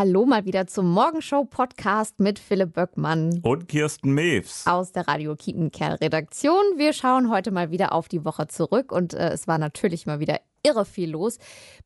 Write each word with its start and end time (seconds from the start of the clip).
Hallo 0.00 0.24
mal 0.24 0.46
wieder 0.46 0.66
zum 0.66 0.90
Morgenshow-Podcast 0.92 2.20
mit 2.20 2.38
Philipp 2.38 2.72
Böckmann. 2.72 3.38
Und 3.42 3.68
Kirsten 3.68 4.14
Mews. 4.14 4.66
Aus 4.66 4.92
der 4.92 5.06
Radio 5.06 5.36
Kiepenkerl-Redaktion. 5.36 6.62
Wir 6.76 6.94
schauen 6.94 7.28
heute 7.28 7.50
mal 7.50 7.70
wieder 7.70 7.92
auf 7.92 8.08
die 8.08 8.24
Woche 8.24 8.46
zurück 8.46 8.92
und 8.92 9.12
äh, 9.12 9.28
es 9.28 9.46
war 9.46 9.58
natürlich 9.58 10.06
mal 10.06 10.18
wieder 10.18 10.40
irre 10.62 10.86
viel 10.86 11.10
los. 11.10 11.36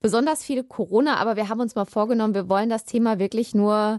Besonders 0.00 0.44
viel 0.44 0.62
Corona, 0.62 1.16
aber 1.16 1.34
wir 1.34 1.48
haben 1.48 1.58
uns 1.58 1.74
mal 1.74 1.86
vorgenommen, 1.86 2.34
wir 2.34 2.48
wollen 2.48 2.68
das 2.68 2.84
Thema 2.84 3.18
wirklich 3.18 3.52
nur 3.52 3.98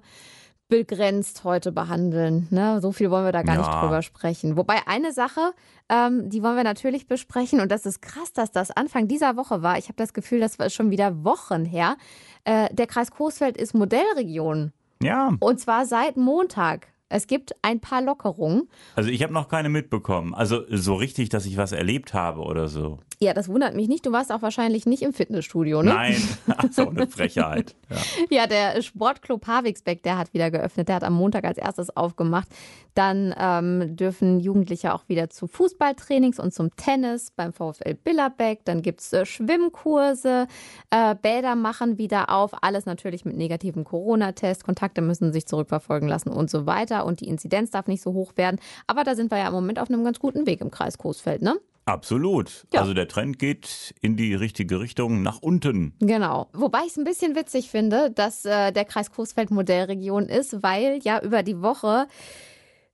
begrenzt 0.67 1.43
heute 1.43 1.71
behandeln. 1.71 2.47
Ne? 2.49 2.81
So 2.81 2.91
viel 2.91 3.11
wollen 3.11 3.25
wir 3.25 3.31
da 3.31 3.43
gar 3.43 3.55
ja. 3.55 3.61
nicht 3.61 3.81
drüber 3.81 4.01
sprechen. 4.01 4.57
Wobei 4.57 4.87
eine 4.87 5.11
Sache, 5.13 5.53
ähm, 5.89 6.29
die 6.29 6.41
wollen 6.41 6.55
wir 6.55 6.63
natürlich 6.63 7.07
besprechen 7.07 7.59
und 7.59 7.71
das 7.71 7.85
ist 7.85 8.01
krass, 8.01 8.33
dass 8.33 8.51
das 8.51 8.71
Anfang 8.71 9.07
dieser 9.07 9.37
Woche 9.37 9.61
war. 9.61 9.77
Ich 9.77 9.85
habe 9.85 9.97
das 9.97 10.13
Gefühl, 10.13 10.39
das 10.39 10.57
war 10.57 10.69
schon 10.69 10.89
wieder 10.89 11.23
Wochen 11.23 11.65
her. 11.65 11.97
Äh, 12.43 12.73
der 12.73 12.87
Kreis 12.87 13.11
Coesfeld 13.11 13.57
ist 13.57 13.73
Modellregion. 13.73 14.71
Ja. 15.01 15.33
Und 15.39 15.59
zwar 15.59 15.85
seit 15.85 16.17
Montag. 16.17 16.87
Es 17.07 17.27
gibt 17.27 17.55
ein 17.61 17.79
paar 17.79 18.01
Lockerungen. 18.01 18.67
Also 18.95 19.11
ich 19.11 19.21
habe 19.21 19.31
noch 19.31 19.47
keine 19.47 19.69
mitbekommen. 19.69 20.33
Also 20.33 20.63
so 20.69 20.95
richtig, 20.95 21.29
dass 21.29 21.45
ich 21.45 21.55
was 21.57 21.71
erlebt 21.71 22.15
habe 22.15 22.41
oder 22.41 22.67
so. 22.67 22.99
Ja, 23.19 23.33
das 23.33 23.47
wundert 23.47 23.75
mich 23.75 23.87
nicht. 23.87 24.05
Du 24.05 24.11
warst 24.11 24.31
auch 24.31 24.41
wahrscheinlich 24.41 24.85
nicht 24.85 25.01
im 25.01 25.13
Fitnessstudio, 25.13 25.81
ne? 25.81 25.93
Nein, 25.93 26.15
so 26.71 26.89
eine 26.89 27.07
Frechheit. 27.07 27.75
Ja. 27.89 27.97
ja, 28.41 28.47
der 28.47 28.81
Sportclub 28.81 29.47
Havixbeck, 29.47 30.03
der 30.03 30.17
hat 30.17 30.33
wieder 30.33 30.51
geöffnet. 30.51 30.89
Der 30.89 30.95
hat 30.95 31.03
am 31.03 31.13
Montag 31.13 31.45
als 31.45 31.57
erstes 31.57 31.95
aufgemacht. 31.95 32.47
Dann 32.93 33.33
ähm, 33.37 33.95
dürfen 33.95 34.39
Jugendliche 34.39 34.93
auch 34.93 35.07
wieder 35.07 35.29
zu 35.29 35.47
Fußballtrainings 35.47 36.39
und 36.39 36.53
zum 36.53 36.75
Tennis 36.75 37.31
beim 37.31 37.53
VfL 37.53 37.93
Billerbeck. 37.93 38.65
Dann 38.65 38.81
gibt 38.81 39.01
es 39.01 39.13
äh, 39.13 39.25
Schwimmkurse, 39.25 40.47
äh, 40.89 41.15
Bäder 41.15 41.55
machen 41.55 41.97
wieder 41.97 42.29
auf. 42.29 42.51
Alles 42.61 42.85
natürlich 42.85 43.23
mit 43.23 43.37
negativem 43.37 43.83
Corona-Test. 43.85 44.65
Kontakte 44.65 45.01
müssen 45.01 45.31
sich 45.31 45.45
zurückverfolgen 45.45 46.09
lassen 46.09 46.29
und 46.29 46.49
so 46.49 46.65
weiter. 46.65 47.05
Und 47.05 47.21
die 47.21 47.27
Inzidenz 47.27 47.71
darf 47.71 47.87
nicht 47.87 48.01
so 48.01 48.13
hoch 48.13 48.33
werden. 48.35 48.59
Aber 48.87 49.03
da 49.03 49.15
sind 49.15 49.31
wir 49.31 49.37
ja 49.37 49.47
im 49.47 49.53
Moment 49.53 49.79
auf 49.79 49.89
einem 49.89 50.03
ganz 50.03 50.19
guten 50.19 50.45
Weg 50.47 50.61
im 50.61 50.71
Kreis 50.71 50.97
Coesfeld, 50.97 51.41
ne? 51.41 51.55
Absolut. 51.85 52.65
Ja. 52.73 52.81
Also 52.81 52.93
der 52.93 53.07
Trend 53.07 53.37
geht 53.37 53.93
in 54.01 54.17
die 54.17 54.33
richtige 54.33 54.79
Richtung 54.79 55.21
nach 55.21 55.41
unten. 55.41 55.93
Genau. 55.99 56.49
Wobei 56.53 56.79
ich 56.79 56.91
es 56.91 56.97
ein 56.97 57.03
bisschen 57.03 57.35
witzig 57.35 57.69
finde, 57.69 58.09
dass 58.09 58.43
äh, 58.43 58.71
der 58.71 58.85
Kreis 58.85 59.11
Coesfeld 59.11 59.51
Modellregion 59.51 60.27
ist, 60.27 60.63
weil 60.63 60.99
ja 61.03 61.21
über 61.21 61.43
die 61.43 61.61
Woche 61.61 62.07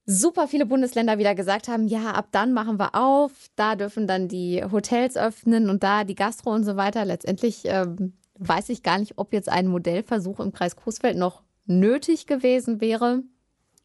super 0.06 0.48
viele 0.48 0.66
Bundesländer 0.66 1.18
wieder 1.18 1.36
gesagt 1.36 1.70
haben, 1.70 1.88
ja, 1.88 2.12
ab 2.12 2.28
dann 2.32 2.52
machen 2.52 2.80
wir 2.80 2.96
auf, 2.96 3.32
da 3.56 3.76
dürfen 3.76 4.08
dann 4.08 4.28
die 4.28 4.64
Hotels 4.64 5.16
öffnen 5.16 5.70
und 5.70 5.84
da 5.84 6.04
die 6.04 6.16
Gastro 6.16 6.52
und 6.54 6.66
so 6.66 6.76
weiter. 6.76 7.06
Letztendlich 7.06 7.62
ähm, 7.66 8.14
weiß 8.40 8.70
ich 8.70 8.84
gar 8.84 8.98
nicht, 8.98 9.18
ob 9.18 9.32
jetzt 9.32 9.48
ein 9.48 9.68
Modellversuch 9.68 10.40
im 10.42 10.52
Kreis 10.52 10.76
Coesfeld 10.76 11.18
noch 11.18 11.44
nötig 11.66 12.28
gewesen 12.28 12.82
wäre. 12.82 13.24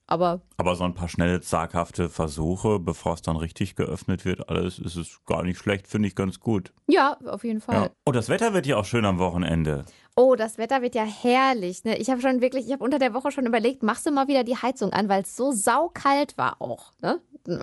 Aber, 0.09 0.41
Aber 0.57 0.77
so 0.77 0.85
ein 0.85 0.95
paar 0.95 1.09
schnelle, 1.09 1.41
zaghafte 1.41 2.09
Versuche, 2.09 2.79
bevor 2.79 3.15
es 3.15 3.23
dann 3.23 3.37
richtig 3.37 3.75
geöffnet 3.75 4.25
wird, 4.25 4.49
alles 4.49 4.79
ist 4.79 4.95
es 4.95 5.21
gar 5.27 5.43
nicht 5.43 5.59
schlecht, 5.59 5.89
finde 5.89 6.07
ich 6.07 6.15
ganz 6.15 6.39
gut. 6.39 6.73
Ja, 6.87 7.17
auf 7.27 7.43
jeden 7.43 7.61
Fall. 7.61 7.75
Ja. 7.75 7.91
Oh, 8.05 8.13
das 8.13 8.29
Wetter 8.29 8.55
wird 8.55 8.67
ja 8.67 8.77
auch 8.77 8.85
schön 8.85 9.05
am 9.05 9.19
Wochenende. 9.19 9.85
Oh, 10.15 10.37
das 10.37 10.59
Wetter 10.59 10.81
wird 10.81 10.95
ja 10.95 11.05
herrlich. 11.05 11.85
Ne? 11.85 11.99
Ich 11.99 12.09
habe 12.09 12.21
schon 12.21 12.41
wirklich, 12.41 12.67
ich 12.67 12.73
habe 12.73 12.85
unter 12.85 13.01
der 13.01 13.15
Woche 13.15 13.33
schon 13.33 13.47
überlegt, 13.47 13.83
machst 13.83 14.07
du 14.07 14.13
mal 14.13 14.29
wieder 14.29 14.45
die 14.45 14.57
Heizung 14.57 14.93
an, 14.93 15.09
weil 15.09 15.23
es 15.23 15.37
so 15.37 15.51
saukalt 15.51 16.39
war 16.39 16.63
auch. 16.63 16.93
Ne? 17.03 17.21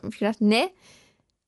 Ich 0.10 0.20
dachte, 0.20 0.46
ne, 0.46 0.70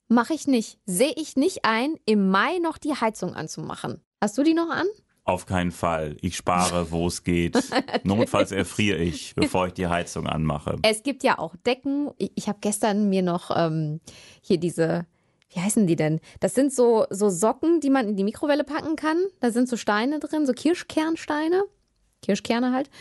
mache 0.07 0.33
ich 0.33 0.47
nicht. 0.47 0.79
Sehe 0.85 1.13
ich 1.17 1.35
nicht 1.35 1.65
ein, 1.65 1.95
im 2.05 2.29
Mai 2.29 2.59
noch 2.59 2.77
die 2.77 2.93
Heizung 2.93 3.35
anzumachen. 3.35 4.01
Hast 4.21 4.37
du 4.37 4.43
die 4.43 4.53
noch 4.53 4.69
an? 4.69 4.87
Auf 5.25 5.47
keinen 5.47 5.71
Fall. 5.71 6.17
Ich 6.21 6.35
spare, 6.35 6.91
wo 6.91 7.07
es 7.07 7.23
geht. 7.23 7.57
Notfalls 8.03 8.51
erfriere 8.51 8.99
ich, 8.99 9.33
bevor 9.33 9.67
ich 9.67 9.73
die 9.73 9.87
Heizung 9.87 10.27
anmache. 10.27 10.77
Es 10.83 11.01
gibt 11.01 11.23
ja 11.23 11.39
auch 11.39 11.55
Decken. 11.65 12.11
Ich 12.17 12.47
habe 12.47 12.59
gestern 12.61 13.09
mir 13.09 13.23
noch 13.23 13.49
ähm, 13.55 14.01
hier 14.41 14.59
diese, 14.59 15.07
wie 15.49 15.59
heißen 15.59 15.87
die 15.87 15.95
denn? 15.95 16.19
Das 16.41 16.53
sind 16.53 16.71
so, 16.71 17.07
so 17.09 17.29
Socken, 17.29 17.79
die 17.79 17.89
man 17.89 18.07
in 18.07 18.15
die 18.15 18.23
Mikrowelle 18.23 18.63
packen 18.63 18.95
kann. 18.95 19.17
Da 19.39 19.49
sind 19.49 19.67
so 19.67 19.77
Steine 19.77 20.19
drin, 20.19 20.45
so 20.45 20.53
Kirschkernsteine. 20.53 21.63
Kirschkerne 22.21 22.71
halt. 22.71 22.91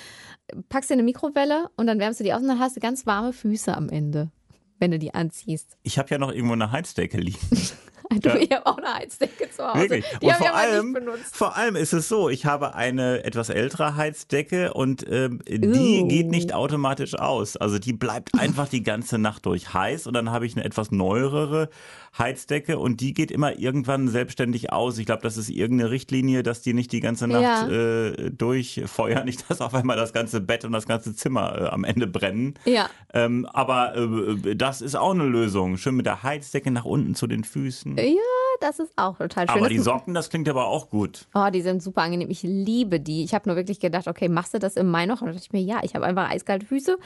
Packst 0.70 0.88
du 0.88 0.94
in 0.94 1.00
eine 1.00 1.04
Mikrowelle 1.04 1.68
und 1.76 1.86
dann 1.86 1.98
wärmst 1.98 2.20
du 2.20 2.24
die 2.24 2.32
aus 2.32 2.40
und 2.40 2.48
dann 2.48 2.58
hast 2.58 2.74
du 2.74 2.80
ganz 2.80 3.04
warme 3.04 3.34
Füße 3.34 3.76
am 3.76 3.90
Ende, 3.90 4.30
wenn 4.78 4.90
du 4.90 4.98
die 4.98 5.12
anziehst. 5.12 5.76
Ich 5.82 5.98
habe 5.98 6.08
ja 6.08 6.16
noch 6.16 6.32
irgendwo 6.32 6.54
eine 6.54 6.72
Heizdecke 6.72 7.18
liegen. 7.18 7.38
Du, 8.24 8.28
ja. 8.28 8.36
ich 8.36 8.50
habe 8.52 8.66
auch 8.66 8.78
eine 8.78 8.94
Heizdecke 8.94 9.50
zu 9.50 9.66
Hause. 9.66 9.80
Wirklich? 9.80 10.04
Die 10.22 10.26
und 10.26 10.34
vor 10.34 10.54
allem, 10.54 10.96
vor 11.32 11.56
allem 11.56 11.76
ist 11.76 11.92
es 11.92 12.08
so, 12.08 12.28
ich 12.28 12.46
habe 12.46 12.74
eine 12.74 13.24
etwas 13.24 13.48
ältere 13.48 13.96
Heizdecke 13.96 14.72
und 14.72 15.04
ähm, 15.10 15.40
die 15.46 16.02
uh. 16.02 16.08
geht 16.08 16.28
nicht 16.28 16.54
automatisch 16.54 17.18
aus. 17.18 17.56
Also 17.56 17.78
die 17.78 17.92
bleibt 17.92 18.30
einfach 18.38 18.68
die 18.68 18.82
ganze 18.82 19.18
Nacht 19.18 19.46
durch 19.46 19.74
heiß 19.74 20.06
und 20.06 20.14
dann 20.14 20.30
habe 20.30 20.46
ich 20.46 20.56
eine 20.56 20.64
etwas 20.64 20.90
neuere 20.90 21.68
Heizdecke 22.16 22.78
und 22.78 23.00
die 23.00 23.12
geht 23.12 23.30
immer 23.30 23.58
irgendwann 23.58 24.08
selbstständig 24.08 24.72
aus. 24.72 24.98
Ich 24.98 25.06
glaube, 25.06 25.22
das 25.22 25.36
ist 25.36 25.48
irgendeine 25.48 25.90
Richtlinie, 25.90 26.42
dass 26.42 26.62
die 26.62 26.72
nicht 26.72 26.92
die 26.92 27.00
ganze 27.00 27.26
Nacht 27.26 27.42
ja. 27.42 27.68
äh, 27.68 28.30
durchfeuern, 28.30 29.24
nicht 29.24 29.50
dass 29.50 29.60
auf 29.60 29.74
einmal 29.74 29.96
das 29.96 30.12
ganze 30.12 30.40
Bett 30.40 30.64
und 30.64 30.72
das 30.72 30.86
ganze 30.86 31.14
Zimmer 31.16 31.60
äh, 31.60 31.66
am 31.66 31.84
Ende 31.84 32.06
brennen. 32.06 32.54
Ja. 32.64 32.88
Ähm, 33.12 33.46
aber 33.52 33.96
äh, 33.96 34.54
das 34.54 34.80
ist 34.80 34.94
auch 34.94 35.12
eine 35.12 35.24
Lösung. 35.24 35.76
Schön 35.76 35.96
mit 35.96 36.06
der 36.06 36.22
Heizdecke 36.22 36.70
nach 36.70 36.84
unten 36.84 37.14
zu 37.14 37.26
den 37.26 37.42
Füßen. 37.42 37.93
Ja, 38.02 38.20
das 38.60 38.78
ist 38.78 38.92
auch 38.96 39.18
total 39.18 39.48
schön. 39.48 39.58
Aber 39.58 39.68
die 39.68 39.78
Socken, 39.78 40.14
das 40.14 40.30
klingt 40.30 40.48
aber 40.48 40.66
auch 40.66 40.88
gut. 40.88 41.26
Oh, 41.34 41.48
die 41.52 41.60
sind 41.60 41.82
super 41.82 42.02
angenehm. 42.02 42.30
Ich 42.30 42.42
liebe 42.42 43.00
die. 43.00 43.24
Ich 43.24 43.34
habe 43.34 43.48
nur 43.48 43.56
wirklich 43.56 43.80
gedacht, 43.80 44.08
okay, 44.08 44.28
machst 44.28 44.54
du 44.54 44.58
das 44.58 44.76
im 44.76 44.90
Mai 44.90 45.06
noch? 45.06 45.20
Und 45.20 45.26
dann 45.26 45.34
dachte 45.34 45.46
ich 45.46 45.52
mir, 45.52 45.62
ja, 45.62 45.80
ich 45.82 45.94
habe 45.94 46.06
einfach 46.06 46.30
eiskalte 46.30 46.64
Füße. 46.64 46.96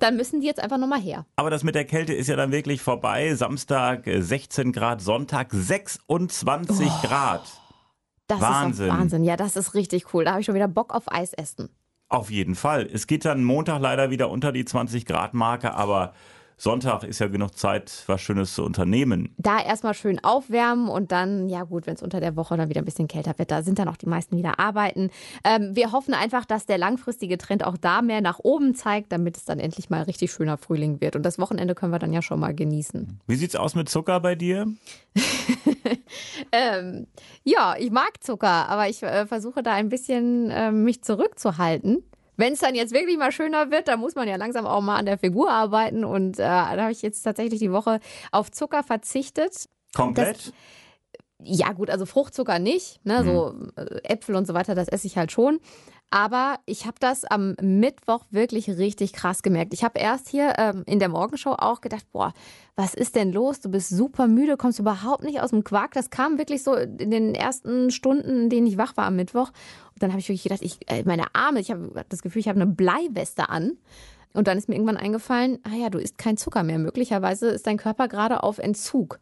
Dann 0.00 0.16
müssen 0.16 0.40
die 0.40 0.46
jetzt 0.46 0.60
einfach 0.60 0.78
nochmal 0.78 1.00
her. 1.00 1.24
Aber 1.36 1.50
das 1.50 1.64
mit 1.64 1.74
der 1.74 1.84
Kälte 1.84 2.12
ist 2.12 2.26
ja 2.26 2.36
dann 2.36 2.52
wirklich 2.52 2.82
vorbei. 2.82 3.34
Samstag 3.34 4.04
16 4.04 4.66
18 4.66 4.72
Grad, 4.72 5.00
Sonntag 5.00 5.52
26 5.52 6.86
oh, 6.86 7.06
Grad. 7.06 7.42
Das 8.26 8.40
Wahnsinn. 8.40 8.86
ist 8.86 8.92
Wahnsinn. 8.92 9.24
Ja, 9.24 9.36
das 9.36 9.56
ist 9.56 9.74
richtig 9.74 10.12
cool. 10.14 10.24
Da 10.24 10.32
habe 10.32 10.40
ich 10.40 10.46
schon 10.46 10.54
wieder 10.54 10.68
Bock 10.68 10.94
auf 10.94 11.12
Eis 11.12 11.32
essen. 11.32 11.68
Auf 12.08 12.30
jeden 12.30 12.54
Fall. 12.54 12.88
Es 12.90 13.06
geht 13.06 13.24
dann 13.24 13.44
Montag 13.44 13.80
leider 13.80 14.10
wieder 14.10 14.30
unter 14.30 14.52
die 14.52 14.64
20 14.64 15.06
Grad 15.06 15.34
Marke, 15.34 15.74
aber 15.74 16.14
Sonntag 16.58 17.04
ist 17.04 17.18
ja 17.18 17.28
genug 17.28 17.58
Zeit, 17.58 18.04
was 18.06 18.22
Schönes 18.22 18.54
zu 18.54 18.64
unternehmen. 18.64 19.34
Da 19.36 19.62
erstmal 19.62 19.92
schön 19.92 20.24
aufwärmen 20.24 20.88
und 20.88 21.12
dann, 21.12 21.50
ja 21.50 21.64
gut, 21.64 21.86
wenn 21.86 21.94
es 21.94 22.02
unter 22.02 22.18
der 22.18 22.34
Woche 22.34 22.56
dann 22.56 22.70
wieder 22.70 22.80
ein 22.80 22.86
bisschen 22.86 23.08
kälter 23.08 23.38
wird, 23.38 23.50
da 23.50 23.62
sind 23.62 23.78
dann 23.78 23.88
auch 23.88 23.98
die 23.98 24.08
meisten 24.08 24.38
wieder 24.38 24.58
arbeiten. 24.58 25.10
Ähm, 25.44 25.76
wir 25.76 25.92
hoffen 25.92 26.14
einfach, 26.14 26.46
dass 26.46 26.64
der 26.64 26.78
langfristige 26.78 27.36
Trend 27.36 27.62
auch 27.62 27.76
da 27.76 28.00
mehr 28.00 28.22
nach 28.22 28.38
oben 28.42 28.74
zeigt, 28.74 29.12
damit 29.12 29.36
es 29.36 29.44
dann 29.44 29.58
endlich 29.58 29.90
mal 29.90 30.02
richtig 30.02 30.32
schöner 30.32 30.56
Frühling 30.56 31.02
wird. 31.02 31.14
Und 31.14 31.24
das 31.24 31.38
Wochenende 31.38 31.74
können 31.74 31.92
wir 31.92 31.98
dann 31.98 32.14
ja 32.14 32.22
schon 32.22 32.40
mal 32.40 32.54
genießen. 32.54 33.20
Wie 33.26 33.36
sieht's 33.36 33.54
aus 33.54 33.74
mit 33.74 33.90
Zucker 33.90 34.20
bei 34.20 34.34
dir? 34.34 34.66
ähm, 36.52 37.06
ja, 37.44 37.76
ich 37.78 37.90
mag 37.90 38.24
Zucker, 38.24 38.68
aber 38.68 38.88
ich 38.88 39.02
äh, 39.02 39.26
versuche 39.26 39.62
da 39.62 39.72
ein 39.72 39.90
bisschen 39.90 40.50
äh, 40.50 40.72
mich 40.72 41.02
zurückzuhalten. 41.02 42.02
Wenn 42.36 42.52
es 42.52 42.60
dann 42.60 42.74
jetzt 42.74 42.92
wirklich 42.92 43.16
mal 43.16 43.32
schöner 43.32 43.70
wird, 43.70 43.88
dann 43.88 44.00
muss 44.00 44.14
man 44.14 44.28
ja 44.28 44.36
langsam 44.36 44.66
auch 44.66 44.80
mal 44.80 44.96
an 44.96 45.06
der 45.06 45.18
Figur 45.18 45.50
arbeiten. 45.50 46.04
Und 46.04 46.38
äh, 46.38 46.42
da 46.42 46.76
habe 46.76 46.92
ich 46.92 47.02
jetzt 47.02 47.22
tatsächlich 47.22 47.60
die 47.60 47.72
Woche 47.72 48.00
auf 48.32 48.50
Zucker 48.50 48.82
verzichtet. 48.82 49.68
Komplett? 49.94 50.36
Das, 50.36 50.52
ja, 51.42 51.72
gut, 51.72 51.90
also 51.90 52.06
Fruchtzucker 52.06 52.58
nicht. 52.58 53.04
Ne? 53.04 53.22
Mhm. 53.22 53.24
So 53.24 53.54
äh, 53.76 54.02
Äpfel 54.04 54.34
und 54.34 54.46
so 54.46 54.54
weiter, 54.54 54.74
das 54.74 54.88
esse 54.88 55.06
ich 55.06 55.16
halt 55.16 55.32
schon. 55.32 55.60
Aber 56.10 56.60
ich 56.66 56.86
habe 56.86 56.96
das 57.00 57.24
am 57.24 57.56
Mittwoch 57.60 58.24
wirklich 58.30 58.68
richtig 58.68 59.12
krass 59.12 59.42
gemerkt. 59.42 59.74
Ich 59.74 59.82
habe 59.82 59.98
erst 59.98 60.28
hier 60.28 60.54
ähm, 60.56 60.84
in 60.86 61.00
der 61.00 61.08
Morgenshow 61.08 61.54
auch 61.58 61.80
gedacht, 61.80 62.06
boah, 62.12 62.32
was 62.76 62.94
ist 62.94 63.16
denn 63.16 63.32
los? 63.32 63.60
Du 63.60 63.70
bist 63.70 63.88
super 63.88 64.28
müde, 64.28 64.56
kommst 64.56 64.78
überhaupt 64.78 65.24
nicht 65.24 65.40
aus 65.40 65.50
dem 65.50 65.64
Quark. 65.64 65.94
Das 65.94 66.10
kam 66.10 66.38
wirklich 66.38 66.62
so 66.62 66.74
in 66.74 67.10
den 67.10 67.34
ersten 67.34 67.90
Stunden, 67.90 68.42
in 68.42 68.50
denen 68.50 68.68
ich 68.68 68.78
wach 68.78 68.96
war 68.96 69.06
am 69.06 69.16
Mittwoch. 69.16 69.50
Dann 69.98 70.10
habe 70.10 70.20
ich 70.20 70.28
wirklich 70.28 70.42
gedacht, 70.42 70.62
ich, 70.62 70.78
äh, 70.88 71.02
meine 71.04 71.34
Arme, 71.34 71.60
ich 71.60 71.70
habe 71.70 72.04
das 72.08 72.22
Gefühl, 72.22 72.40
ich 72.40 72.48
habe 72.48 72.60
eine 72.60 72.70
Bleiweste 72.70 73.48
an. 73.48 73.76
Und 74.32 74.48
dann 74.48 74.58
ist 74.58 74.68
mir 74.68 74.74
irgendwann 74.74 74.98
eingefallen, 74.98 75.58
ah 75.62 75.74
ja, 75.74 75.88
du 75.88 75.98
isst 75.98 76.18
kein 76.18 76.36
Zucker 76.36 76.62
mehr. 76.62 76.78
Möglicherweise 76.78 77.48
ist 77.48 77.66
dein 77.66 77.78
Körper 77.78 78.06
gerade 78.08 78.42
auf 78.42 78.58
Entzug. 78.58 79.18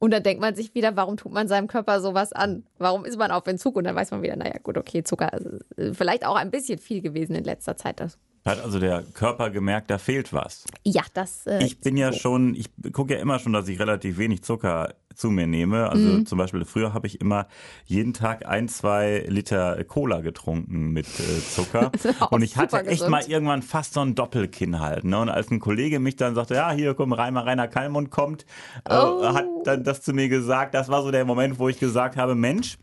Und 0.00 0.12
dann 0.12 0.22
denkt 0.22 0.40
man 0.40 0.54
sich 0.54 0.74
wieder, 0.74 0.96
warum 0.96 1.16
tut 1.16 1.32
man 1.32 1.48
seinem 1.48 1.66
Körper 1.66 2.00
sowas 2.00 2.32
an? 2.32 2.64
Warum 2.78 3.04
ist 3.04 3.18
man 3.18 3.30
auf 3.30 3.46
Entzug? 3.46 3.76
Und 3.76 3.84
dann 3.84 3.96
weiß 3.96 4.10
man 4.12 4.22
wieder, 4.22 4.36
naja, 4.36 4.54
gut, 4.62 4.76
okay, 4.76 5.02
Zucker 5.02 5.32
ist 5.32 5.46
äh, 5.76 5.94
vielleicht 5.94 6.24
auch 6.26 6.36
ein 6.36 6.50
bisschen 6.50 6.78
viel 6.78 7.02
gewesen 7.02 7.34
in 7.34 7.44
letzter 7.44 7.76
Zeit. 7.76 8.00
Das 8.00 8.18
hat 8.48 8.64
also 8.64 8.78
der 8.78 9.02
Körper 9.14 9.50
gemerkt, 9.50 9.90
da 9.90 9.98
fehlt 9.98 10.32
was. 10.32 10.64
Ja, 10.84 11.02
das. 11.14 11.46
Äh, 11.46 11.64
ich 11.64 11.80
bin 11.80 11.96
ja 11.96 12.12
so. 12.12 12.18
schon, 12.18 12.54
ich 12.54 12.70
gucke 12.92 13.14
ja 13.14 13.20
immer 13.20 13.38
schon, 13.38 13.52
dass 13.52 13.68
ich 13.68 13.78
relativ 13.78 14.18
wenig 14.18 14.42
Zucker 14.42 14.94
zu 15.18 15.30
mir 15.30 15.46
nehme. 15.46 15.90
Also 15.90 16.04
mhm. 16.04 16.26
zum 16.26 16.38
Beispiel 16.38 16.64
früher 16.64 16.94
habe 16.94 17.06
ich 17.06 17.20
immer 17.20 17.48
jeden 17.84 18.14
Tag 18.14 18.46
ein, 18.46 18.68
zwei 18.68 19.24
Liter 19.28 19.82
Cola 19.84 20.20
getrunken 20.20 20.92
mit 20.92 21.06
äh, 21.06 21.40
Zucker. 21.42 21.90
und 22.30 22.42
ich 22.42 22.56
hatte 22.56 22.78
echt 22.78 22.88
gesund. 22.88 23.10
mal 23.10 23.24
irgendwann 23.24 23.62
fast 23.62 23.94
so 23.94 24.00
ein 24.00 24.14
Doppelkinn 24.14 24.80
halt. 24.80 25.04
Ne? 25.04 25.18
Und 25.18 25.28
als 25.28 25.50
ein 25.50 25.60
Kollege 25.60 25.98
mich 25.98 26.16
dann 26.16 26.34
sagte, 26.34 26.54
ja, 26.54 26.70
hier 26.70 26.94
komm, 26.94 27.12
Reimer 27.12 27.44
Rainer 27.44 27.68
Kallmund 27.68 28.10
kommt, 28.10 28.46
äh, 28.88 28.94
oh. 28.94 29.34
hat 29.34 29.46
dann 29.64 29.84
das 29.84 30.02
zu 30.02 30.12
mir 30.12 30.28
gesagt. 30.28 30.74
Das 30.74 30.88
war 30.88 31.02
so 31.02 31.10
der 31.10 31.24
Moment, 31.24 31.58
wo 31.58 31.68
ich 31.68 31.78
gesagt 31.80 32.16
habe, 32.16 32.34
Mensch, 32.34 32.78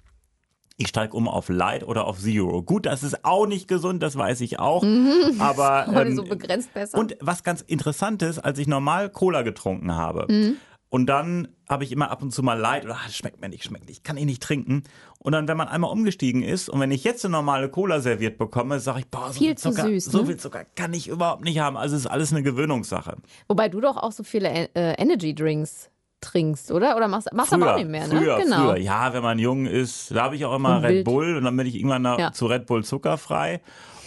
Ich 0.77 0.89
steige 0.89 1.15
um 1.15 1.29
auf 1.29 1.47
Light 1.47 1.87
oder 1.87 2.05
auf 2.05 2.19
Zero. 2.19 2.61
Gut, 2.61 2.85
das 2.85 3.01
ist 3.01 3.23
auch 3.23 3.47
nicht 3.47 3.69
gesund, 3.69 4.03
das 4.03 4.17
weiß 4.17 4.41
ich 4.41 4.59
auch. 4.59 4.83
aber 5.39 5.87
ähm, 5.87 6.15
so 6.15 6.23
begrenzt 6.23 6.73
besser. 6.73 6.97
Und 6.97 7.15
was 7.21 7.43
ganz 7.43 7.61
interessant 7.61 8.21
ist, 8.21 8.39
als 8.39 8.59
ich 8.59 8.67
normal 8.67 9.09
Cola 9.09 9.43
getrunken 9.43 9.93
habe 9.93 10.25
mhm. 10.29 10.57
und 10.89 11.05
dann 11.05 11.47
habe 11.69 11.85
ich 11.85 11.93
immer 11.93 12.11
ab 12.11 12.21
und 12.21 12.31
zu 12.31 12.43
mal 12.43 12.59
Light 12.59 12.83
oder 12.83 12.95
ah, 12.95 13.09
schmeckt 13.09 13.39
mir 13.39 13.47
nicht, 13.47 13.63
schmeckt 13.63 13.87
nicht, 13.87 14.03
kann 14.03 14.17
ich 14.17 14.25
nicht 14.25 14.43
trinken. 14.43 14.83
Und 15.17 15.31
dann, 15.31 15.47
wenn 15.47 15.55
man 15.55 15.69
einmal 15.69 15.91
umgestiegen 15.91 16.43
ist 16.43 16.67
und 16.67 16.79
wenn 16.81 16.91
ich 16.91 17.05
jetzt 17.05 17.23
eine 17.23 17.31
normale 17.31 17.69
Cola 17.69 18.01
serviert 18.01 18.37
bekomme, 18.37 18.81
sage 18.81 18.99
ich, 18.99 19.07
boah, 19.07 19.27
so 19.27 19.39
viel, 19.39 19.47
viel 19.47 19.57
Zucker, 19.57 19.83
süß, 19.83 20.05
so 20.05 20.19
ne? 20.19 20.25
viel 20.27 20.37
Zucker 20.37 20.65
kann 20.75 20.93
ich 20.93 21.07
überhaupt 21.07 21.45
nicht 21.45 21.59
haben. 21.59 21.77
Also 21.77 21.95
ist 21.95 22.05
alles 22.05 22.33
eine 22.33 22.43
Gewöhnungssache. 22.43 23.15
Wobei 23.47 23.69
du 23.69 23.79
doch 23.79 23.95
auch 23.95 24.11
so 24.11 24.23
viele 24.23 24.49
äh, 24.75 25.01
Energy 25.01 25.33
Drinks 25.33 25.89
trinkst, 26.21 26.71
oder? 26.71 26.95
Oder 26.95 27.07
machst, 27.07 27.31
machst 27.33 27.49
früher, 27.53 27.61
aber 27.63 27.73
auch 27.73 27.77
nicht 27.77 27.89
mehr, 27.89 28.07
ne? 28.07 28.17
Früher, 28.19 28.37
genau. 28.39 28.55
früher. 28.71 28.77
Ja, 28.77 29.13
wenn 29.13 29.23
man 29.23 29.37
jung 29.39 29.65
ist, 29.65 30.11
da 30.15 30.23
habe 30.23 30.35
ich 30.35 30.45
auch 30.45 30.55
immer 30.55 30.77
Und 30.77 30.83
Red 30.85 30.91
wild. 30.95 31.05
Bull 31.05 31.35
und 31.37 31.43
dann 31.43 31.55
bin 31.55 31.67
ich 31.67 31.75
irgendwann 31.75 32.01
nach, 32.01 32.17
Ja. 32.19 32.31
zu 32.31 32.45
Red 32.47 32.65
Bull 32.65 32.83
zuckerfrei. 32.83 33.61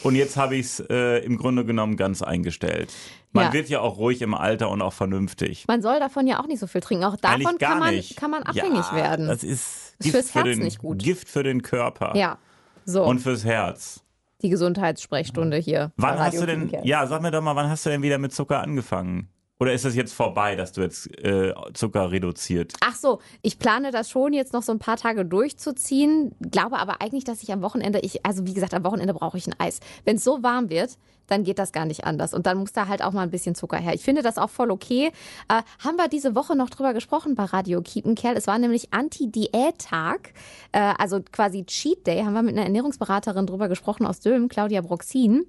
Und 0.05 0.15
jetzt 0.15 0.37
habe 0.37 0.55
ich 0.57 0.67
es 0.67 0.81
äh, 0.91 1.19
im 1.25 1.39
Grunde 1.39 1.65
genommen 1.65 1.97
ganz 1.97 2.23
eingestellt. 2.23 2.93
Man 3.33 3.47
Ja. 3.47 3.53
wird 3.53 3.69
ja 3.69 3.81
auch 3.81 3.99
ruhig 3.99 4.23
im 4.23 4.33
Alter 4.35 4.71
und 4.71 4.81
auch 4.81 4.93
vernünftig. 4.93 5.65
Man 5.67 5.83
soll 5.83 5.99
davon 5.99 6.27
ja 6.29 6.41
auch 6.41 6.47
nicht 6.47 6.61
so 6.61 6.67
viel 6.69 6.81
trinken. 6.81 7.05
Auch 7.05 7.17
davon 7.17 7.59
kann 7.59 7.79
man, 7.81 7.95
nicht. 7.95 8.17
kann 8.17 8.31
man 8.31 8.43
abhängig 8.45 8.85
ja, 8.91 8.95
werden. 8.97 9.27
Das 9.27 9.43
ist 9.43 9.95
Ist 9.99 9.99
Gift 10.01 10.15
fürs 10.15 10.31
für 10.31 10.39
Herz 10.45 10.49
den, 10.57 10.59
nicht 10.61 10.79
gut. 10.79 10.99
Gift 11.03 11.29
für 11.29 11.43
den 11.43 11.63
Körper. 11.63 12.13
ja. 12.17 12.39
So, 12.85 13.05
Und 13.05 13.19
fürs 13.19 13.45
Herz. 13.45 14.03
die 14.41 14.49
Gesundheitssprechstunde 14.49 15.59
hier. 15.59 15.93
Wann 15.97 16.19
hast 16.19 16.41
du 16.41 16.47
denn, 16.47 16.73
ja, 16.85 17.07
sag 17.07 17.21
mir 17.21 17.31
doch 17.31 17.43
mal, 17.43 17.55
wann 17.57 17.69
hast 17.69 17.85
du 17.85 17.91
denn 17.91 18.01
wieder 18.03 18.17
mit 18.19 18.33
Zucker 18.33 18.63
angefangen? 18.63 19.29
Oder 19.61 19.73
ist 19.73 19.85
das 19.85 19.97
jetzt 19.97 20.15
vorbei, 20.15 20.55
dass 20.55 20.73
du 20.73 20.83
jetzt 20.83 21.07
äh, 21.25 21.53
Zucker 21.75 22.13
reduziert? 22.13 22.75
Ach 22.81 22.95
so, 22.95 23.21
ich 23.43 23.59
plane 23.59 23.91
das 23.91 24.09
schon 24.09 24.33
jetzt 24.33 24.53
noch 24.53 24.63
so 24.63 24.71
ein 24.71 24.79
paar 24.79 24.97
Tage 24.97 25.25
durchzuziehen, 25.25 26.33
glaube 26.39 26.79
aber 26.79 27.01
eigentlich, 27.01 27.25
dass 27.25 27.43
ich 27.43 27.53
am 27.53 27.63
Wochenende, 27.63 27.99
ich, 28.01 28.25
also 28.25 28.47
wie 28.47 28.55
gesagt, 28.55 28.73
am 28.75 28.85
Wochenende 28.85 29.15
brauche 29.15 29.37
ich 29.37 29.49
ein 29.49 29.55
Eis. 29.59 29.81
Wenn 30.05 30.17
es 30.17 30.25
so 30.25 30.45
warm 30.45 30.71
wird, 30.71 30.97
dann 31.27 31.45
geht 31.45 31.59
das 31.59 31.73
gar 31.73 31.85
nicht 31.87 32.05
anders. 32.05 32.35
Und 32.35 32.47
dann 32.47 32.59
muss 32.59 32.73
da 32.73 32.89
halt 32.89 33.03
auch 33.03 33.13
mal 33.13 33.23
ein 33.23 33.31
bisschen 33.31 33.55
Zucker 33.55 33.77
her. 33.77 33.95
Ich 33.95 34.03
finde 34.03 34.23
das 34.23 34.39
auch 34.39 34.49
voll 34.49 34.71
okay. 34.71 35.13
Äh, 35.49 35.63
haben 35.85 35.97
wir 35.97 36.09
diese 36.09 36.35
Woche 36.35 36.57
noch 36.57 36.71
drüber 36.71 36.95
gesprochen 36.95 37.35
bei 37.35 37.45
Radio 37.45 37.83
Kiepenkerl. 37.83 38.37
Es 38.37 38.47
war 38.47 38.59
nämlich 38.59 38.93
Anti-Diät-Tag, 38.93 40.33
äh, 40.73 40.95
also 40.99 41.21
quasi 41.21 41.65
Cheat 41.65 42.07
Day, 42.07 42.23
haben 42.23 42.33
wir 42.33 42.43
mit 42.43 42.55
einer 42.55 42.65
Ernährungsberaterin 42.65 43.47
drüber 43.47 43.69
gesprochen 43.69 44.07
aus 44.07 44.21
Dülmen, 44.21 44.49
Claudia 44.49 44.81
Broxin. 44.81 45.47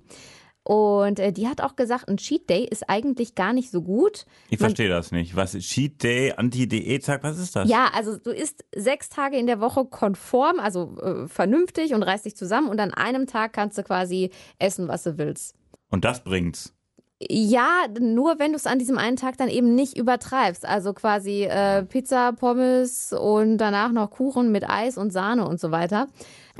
Und 0.69 1.17
äh, 1.17 1.33
die 1.33 1.47
hat 1.47 1.61
auch 1.61 1.75
gesagt, 1.75 2.07
ein 2.07 2.17
Cheat 2.17 2.47
Day 2.47 2.63
ist 2.63 2.87
eigentlich 2.91 3.33
gar 3.33 3.53
nicht 3.53 3.71
so 3.71 3.81
gut. 3.81 4.27
Ich 4.51 4.59
verstehe 4.59 4.87
das 4.87 5.11
nicht. 5.11 5.35
Was 5.35 5.55
ist 5.55 5.67
Cheat 5.67 6.03
Day, 6.03 6.31
Anti-Diät-Tag, 6.33 7.23
was 7.23 7.39
ist 7.39 7.55
das? 7.55 7.67
Ja, 7.67 7.89
also 7.91 8.17
du 8.17 8.29
isst 8.29 8.63
sechs 8.75 9.09
Tage 9.09 9.37
in 9.37 9.47
der 9.47 9.61
Woche 9.61 9.85
konform, 9.85 10.59
also 10.59 10.95
äh, 11.01 11.27
vernünftig 11.27 11.95
und 11.95 12.03
reißt 12.03 12.25
dich 12.25 12.35
zusammen 12.35 12.69
und 12.69 12.79
an 12.79 12.93
einem 12.93 13.25
Tag 13.25 13.51
kannst 13.53 13.79
du 13.79 13.83
quasi 13.83 14.29
essen, 14.59 14.87
was 14.87 15.01
du 15.01 15.17
willst. 15.17 15.55
Und 15.89 16.05
das 16.05 16.23
bringt's. 16.23 16.75
Ja, 17.19 17.85
nur 17.99 18.37
wenn 18.37 18.51
du 18.51 18.55
es 18.55 18.67
an 18.67 18.77
diesem 18.77 18.99
einen 18.99 19.17
Tag 19.17 19.37
dann 19.37 19.49
eben 19.49 19.73
nicht 19.73 19.97
übertreibst. 19.97 20.65
Also 20.65 20.93
quasi 20.93 21.45
äh, 21.45 21.83
Pizza, 21.83 22.31
Pommes 22.31 23.11
und 23.11 23.57
danach 23.57 23.91
noch 23.91 24.11
Kuchen 24.11 24.51
mit 24.51 24.69
Eis 24.69 24.97
und 24.99 25.11
Sahne 25.11 25.47
und 25.47 25.59
so 25.59 25.71
weiter. 25.71 26.07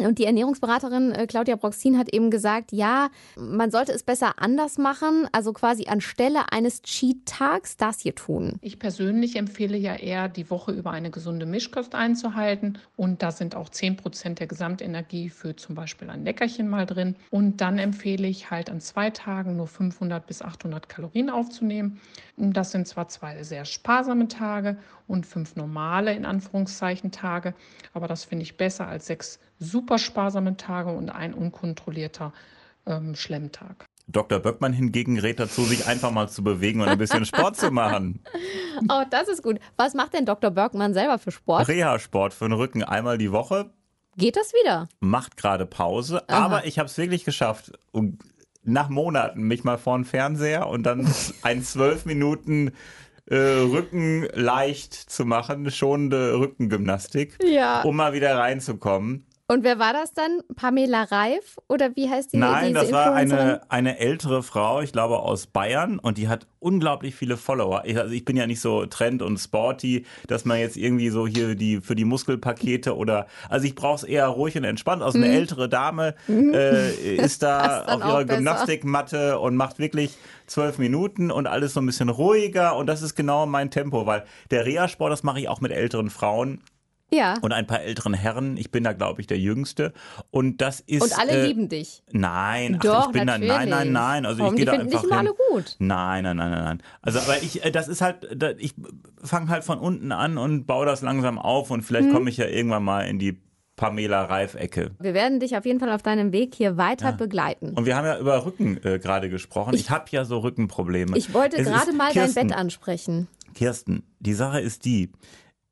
Und 0.06 0.19
die 0.19 0.25
Ernährungsberaterin 0.25 1.12
äh, 1.12 1.28
Claudia 1.28 1.56
Broxin 1.56 1.98
hat 1.98 2.13
eben 2.13 2.31
gesagt, 2.31 2.72
ja, 2.72 3.10
man 3.38 3.72
sollte 3.72 3.92
es 3.92 4.04
besser 4.04 4.34
anders 4.38 4.78
machen, 4.78 5.28
also 5.31 5.54
quasi 5.54 5.86
anstelle 5.88 6.51
eines 6.51 6.81
Cheat-Tags 6.81 7.78
das 7.78 8.00
hier 8.00 8.16
tun. 8.16 8.57
Ich 8.62 8.80
persönlich 8.80 9.36
empfehle 9.36 9.78
ja 9.78 9.96
eher, 9.96 10.30
die 10.30 10.50
Woche 10.50 10.72
über 10.72 10.92
eine 10.92 11.12
gesunde 11.12 11.46
Mischkost 11.46 11.96
einzuhalten. 11.96 12.78
Und 12.96 13.22
da 13.22 13.31
sind 13.31 13.56
auch 13.56 13.69
10 13.69 13.98
Prozent 13.98 14.40
der 14.40 14.48
Gesamtenergie 14.48 15.30
für 15.30 15.56
zum 15.56 15.75
Beispiel 15.75 16.10
ein 16.10 16.24
Leckerchen 16.24 16.68
mal 16.68 16.86
drin. 16.86 17.16
Und 17.30 17.62
dann 17.62 17.78
empfehle 17.78 18.28
ich 18.28 18.52
halt 18.52 18.69
an 18.69 18.81
zwei 18.81 19.10
Tagen 19.10 19.56
nur 19.56 19.68
500 19.68 20.25
bis 20.25 20.42
800 20.42 20.90
Kalorien 20.90 21.30
aufzunehmen. 21.30 22.00
Und 22.38 22.54
Das 22.54 22.72
sind 22.72 22.88
zwar 22.88 23.07
zwei 23.07 23.44
sehr 23.44 23.66
sparsame 23.66 24.28
Tage 24.28 24.78
und 25.07 25.25
fünf 25.25 25.56
normale, 25.56 26.13
in 26.13 26.25
Anführungszeichen, 26.25 27.12
Tage. 27.12 27.54
Aber 27.94 28.07
das 28.07 28.25
finde 28.25 28.44
ich 28.44 28.57
besser 28.57 28.88
als 28.88 29.07
sechs 29.07 29.40
super 29.60 29.98
sparsame 29.98 30.58
Tage 30.58 30.90
und 30.92 31.10
ein 31.10 31.34
unkontrollierter 31.34 32.34
ähm, 32.86 33.16
Schlemmtag. 33.16 33.86
Dr. 34.08 34.40
Böckmann 34.40 34.74
hingegen 34.74 35.20
rät 35.20 35.40
dazu, 35.40 35.64
sich 35.64 35.86
einfach 35.86 36.10
mal 36.12 36.28
zu 36.30 36.44
bewegen 36.44 36.82
und 36.82 36.88
ein 36.88 36.98
bisschen 36.98 37.26
Sport 37.26 37.56
zu 37.58 37.70
machen. 37.72 38.24
Oh, 38.90 39.04
das 39.10 39.28
ist 39.28 39.44
gut. 39.44 39.60
Was 39.76 39.94
macht 39.94 40.14
denn 40.14 40.26
Dr. 40.26 40.52
Bergmann 40.52 40.94
selber 40.94 41.20
für 41.20 41.32
Sport? 41.32 41.68
Reha-Sport 41.68 42.34
für 42.34 42.46
den 42.48 42.54
Rücken 42.54 42.82
einmal 42.82 43.18
die 43.18 43.34
Woche, 43.34 43.72
Geht 44.16 44.38
das 44.38 44.54
wieder? 44.54 44.88
macht 45.02 45.36
gerade 45.36 45.66
Pause, 45.66 46.28
aber 46.30 46.66
ich 46.66 46.80
habe 46.80 46.88
es 46.88 46.98
wirklich 46.98 47.26
geschafft, 47.26 47.74
um, 47.92 48.18
nach 48.64 48.88
Monaten 48.88 49.42
mich 49.44 49.66
mal 49.66 49.78
vor 49.78 49.98
den 49.98 50.06
Fernseher 50.06 50.68
und 50.68 50.84
dann 50.84 51.06
ein 51.42 51.62
zwölf 51.62 52.06
Minuten 52.06 52.72
äh, 53.26 53.36
Rücken 53.36 54.28
leicht 54.34 54.94
zu 54.94 55.26
machen, 55.26 55.70
schonende 55.72 56.40
Rückengymnastik, 56.40 57.38
Ja. 57.44 57.82
um 57.82 57.98
mal 57.98 58.14
wieder 58.14 58.38
reinzukommen. 58.38 59.26
Und 59.51 59.63
wer 59.63 59.80
war 59.80 59.94
das 59.94 60.13
dann? 60.13 60.44
Pamela 60.56 61.06
Reif? 61.06 61.57
Oder 61.68 61.96
wie 61.96 62.07
heißt 62.07 62.34
die? 62.34 62.38
Nein, 62.38 62.68
diese 62.68 62.81
das 62.81 62.92
war 62.92 63.16
eine, 63.16 63.62
eine 63.68 63.98
ältere 63.98 64.44
Frau, 64.44 64.81
ich 64.81 64.92
glaube 64.92 65.18
aus 65.18 65.48
Bayern, 65.48 65.98
und 65.98 66.19
die 66.19 66.28
hat 66.28 66.46
unglaublich 66.60 67.16
viele 67.16 67.36
Follower. 67.36 67.81
Ich, 67.84 67.98
also 67.98 68.13
ich 68.13 68.24
bin 68.25 68.38
ja 68.38 68.46
nicht 68.46 68.62
so 68.62 68.86
trend 68.86 69.24
und 69.24 69.40
sporty, 69.40 70.06
dass 70.28 70.46
man 70.46 70.60
jetzt 70.60 70.78
irgendwie 70.78 71.10
so 71.10 71.25
hier 71.25 71.56
die 71.56 71.81
für 71.81 71.96
die 71.96 72.06
Muskelpakete 72.06 72.96
oder 72.96 73.25
also 73.50 73.66
ich 73.66 73.74
brauche 73.74 73.96
es 73.96 74.04
eher 74.04 74.28
ruhig 74.28 74.56
und 74.56 74.66
entspannt. 74.66 75.01
Also 75.01 75.18
eine 75.18 75.30
ältere 75.30 75.68
Dame 75.68 76.13
äh, 76.28 77.16
ist 77.16 77.42
da 77.42 77.80
Mhm. 77.90 77.90
Auf 77.90 78.02
ihrer. 78.02 78.25
Gymnastikmatte 78.25 79.40
und 79.40 79.56
macht 79.56 79.80
wirklich 79.80 80.16
zwölf 80.45 80.78
Minuten 80.78 81.31
und 81.31 81.48
alles 81.48 81.74
so 81.74 81.81
ein 81.81 81.86
bisschen 81.88 82.10
ruhiger 82.10 82.75
und 82.75 82.86
das 82.86 83.02
ist 83.02 83.16
genau 83.16 83.48
mein 83.48 83.72
Tempo, 83.72 84.06
weil 84.06 84.25
der 84.52 84.66
Reha-Sport, 84.66 85.12
das 85.12 85.24
mache 85.24 85.40
ich 85.40 85.50
auch 85.50 85.60
mit 85.62 85.72
älteren 85.72 86.10
Frauen 86.10 86.62
Ja. 87.12 87.38
und 87.42 87.52
ein 87.54 87.68
paar 87.68 87.82
älteren 87.82 88.14
Herren. 88.14 88.58
Ich 88.58 88.72
bin 88.72 88.84
da, 88.84 88.94
glaube 88.94 89.22
ich, 89.22 89.28
der 89.28 89.40
Jüngste. 89.40 89.94
Und 90.32 90.62
das 90.62 90.80
ist. 90.80 91.02
Und 91.02 91.20
alle 91.20 91.32
äh, 91.32 91.48
lieben 91.48 91.70
dich. 91.70 92.04
Nein, 92.12 92.76
ach, 92.78 92.84
Doch, 92.84 93.06
ich 93.08 93.14
bin 93.14 93.26
natürlich. 93.26 93.50
da, 93.50 93.58
nein, 93.60 93.70
nein, 93.70 93.92
nein. 93.92 94.26
Also 94.26 94.44
Warum? 94.44 94.54
ich 94.54 94.58
gehe 94.58 94.66
da 94.66 94.74
einfach 94.74 95.02
dich 95.02 95.02
hin. 95.02 95.12
alle 95.12 95.34
gut. 95.52 95.76
Nein, 95.80 96.24
nein, 96.24 96.38
nein, 96.38 96.52
nein, 96.52 96.64
nein. 96.64 96.84
Also, 97.02 97.20
aber 97.20 97.42
ich, 97.42 97.64
äh, 97.64 97.72
das 97.72 97.88
ist 97.88 98.02
halt, 98.02 98.28
ich 98.60 98.76
fange 99.24 99.50
halt 99.50 99.64
von 99.64 99.80
unten 99.80 100.12
an 100.12 100.38
und 100.38 100.66
baue 100.66 100.86
das 100.86 101.02
langsam 101.02 101.40
auf 101.40 101.72
und 101.72 101.84
vielleicht 101.84 102.12
komme 102.12 102.30
ich 102.30 102.38
ja 102.38 102.46
irgendwann 102.46 102.84
mal 102.84 103.02
in 103.02 103.20
die 103.20 103.40
Pamela 103.80 104.26
Reif-Ecke. 104.26 104.92
Wir 105.00 105.14
werden 105.14 105.40
dich 105.40 105.56
auf 105.56 105.66
jeden 105.66 105.80
Fall 105.80 105.90
auf 105.92 106.02
deinem 106.02 106.34
Weg 106.34 106.54
hier 106.54 106.76
weiter 106.76 107.14
begleiten. 107.14 107.70
Und 107.76 107.86
wir 107.86 107.96
haben 107.96 108.06
ja 108.06 108.20
über 108.20 108.46
Rücken 108.46 108.78
äh, 108.84 109.00
gerade 109.00 109.30
gesprochen. 109.30 109.74
Ich, 109.74 109.90
habe 109.90 110.06
ja 110.12 110.26
so 110.26 110.40
Rückenprobleme. 110.40 111.18
Ich 111.18 111.33
wollte 111.33 111.64
gerade 111.64 111.94
mal 111.94 112.12
Kirsten, 112.12 112.36
dein 112.36 112.48
Bett 112.48 112.57
ansprechen. 112.57 113.30
Kirsten, 113.56 114.04
die 114.19 114.33
Sache 114.33 114.60
ist 114.60 114.83
die, 114.83 115.14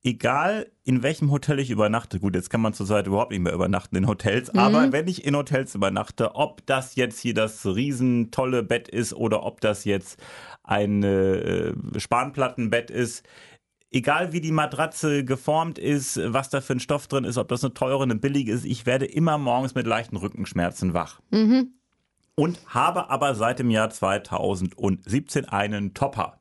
egal 0.08 0.72
in 0.86 1.04
welchem 1.04 1.32
Hotel 1.32 1.60
ich 1.60 1.70
übernachte, 1.70 2.20
gut, 2.20 2.34
jetzt 2.34 2.50
kann 2.50 2.62
man 2.62 2.74
zurzeit 2.74 3.08
überhaupt 3.08 3.32
nicht 3.32 3.42
mehr 3.42 3.54
übernachten 3.54 3.96
in 3.98 4.08
Hotels, 4.08 4.54
Mhm. 4.54 4.60
aber 4.60 4.92
wenn 4.94 5.08
ich 5.08 5.26
in 5.26 5.36
Hotels 5.36 5.76
übernachte, 5.76 6.36
ob 6.36 6.66
das 6.66 6.96
jetzt 6.96 7.20
hier 7.20 7.34
das 7.34 7.66
riesen 7.66 8.32
tolle 8.32 8.64
Bett 8.64 8.88
ist 8.88 9.14
oder 9.14 9.44
ob 9.44 9.60
das 9.60 9.84
jetzt 9.84 10.18
ein 10.64 11.04
äh, 11.04 11.74
Spanplattenbett 11.98 12.90
ist, 12.90 13.26
egal 13.92 14.32
wie 14.32 14.40
die 14.40 14.52
Matratze 14.54 15.26
geformt 15.26 15.78
ist, 15.78 16.20
was 16.24 16.50
da 16.50 16.62
für 16.62 16.74
ein 16.74 16.80
Stoff 16.80 17.08
drin 17.08 17.26
ist, 17.26 17.38
ob 17.38 17.50
das 17.50 17.64
eine 17.64 17.74
teure, 17.74 18.04
eine 18.04 18.16
billige 18.16 18.54
ist, 18.54 18.66
ich 18.66 18.86
werde 18.86 19.06
immer 19.06 19.38
morgens 19.38 19.76
mit 19.76 19.86
leichten 19.86 20.16
Rückenschmerzen 20.16 20.94
wach. 20.94 21.20
Mhm. 21.32 21.74
Und 22.36 22.60
habe 22.68 23.10
aber 23.10 23.36
seit 23.36 23.60
dem 23.60 23.72
Jahr 23.72 23.90
2017 23.90 25.46
einen 25.46 25.94
Topper. 25.94 26.40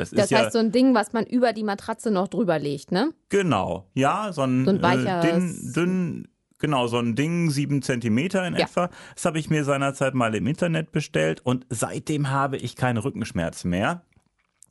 Das, 0.00 0.10
Das 0.10 0.24
ist 0.24 0.30
ja 0.30 0.38
heißt, 0.38 0.52
so 0.52 0.58
ein 0.58 0.72
Ding, 0.72 0.94
was 0.94 1.12
man 1.12 1.24
über 1.26 1.52
die 1.52 1.62
Matratze 1.64 2.10
noch 2.10 2.28
drüber 2.28 2.58
legt, 2.58 2.90
ne? 2.92 3.12
Genau, 3.28 3.88
ja, 3.94 4.32
so 4.32 4.42
ein, 4.42 4.64
So 4.64 4.70
ein 4.70 4.82
weiches- 4.82 5.06
äh, 5.06 5.20
dünn, 5.32 5.72
dünn, 5.74 6.28
genau, 6.58 6.86
so 6.86 6.98
ein 6.98 7.14
Ding, 7.14 7.50
sieben 7.50 7.82
Zentimeter 7.82 8.46
in 8.46 8.54
Ja. 8.54 8.60
etwa. 8.66 8.90
Das 9.14 9.24
habe 9.24 9.38
ich 9.38 9.50
mir 9.50 9.64
seinerzeit 9.64 10.14
mal 10.14 10.34
im 10.34 10.46
Internet 10.46 10.92
bestellt 10.92 11.40
und 11.44 11.66
seitdem 11.70 12.30
habe 12.30 12.56
ich 12.56 12.76
keine 12.76 13.04
Rückenschmerzen 13.04 13.70
mehr. 13.70 14.02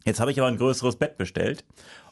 Jetzt 0.05 0.19
habe 0.19 0.31
ich 0.31 0.39
aber 0.39 0.48
ein 0.50 0.57
größeres 0.57 0.95
Bett 0.95 1.17
bestellt. 1.17 1.65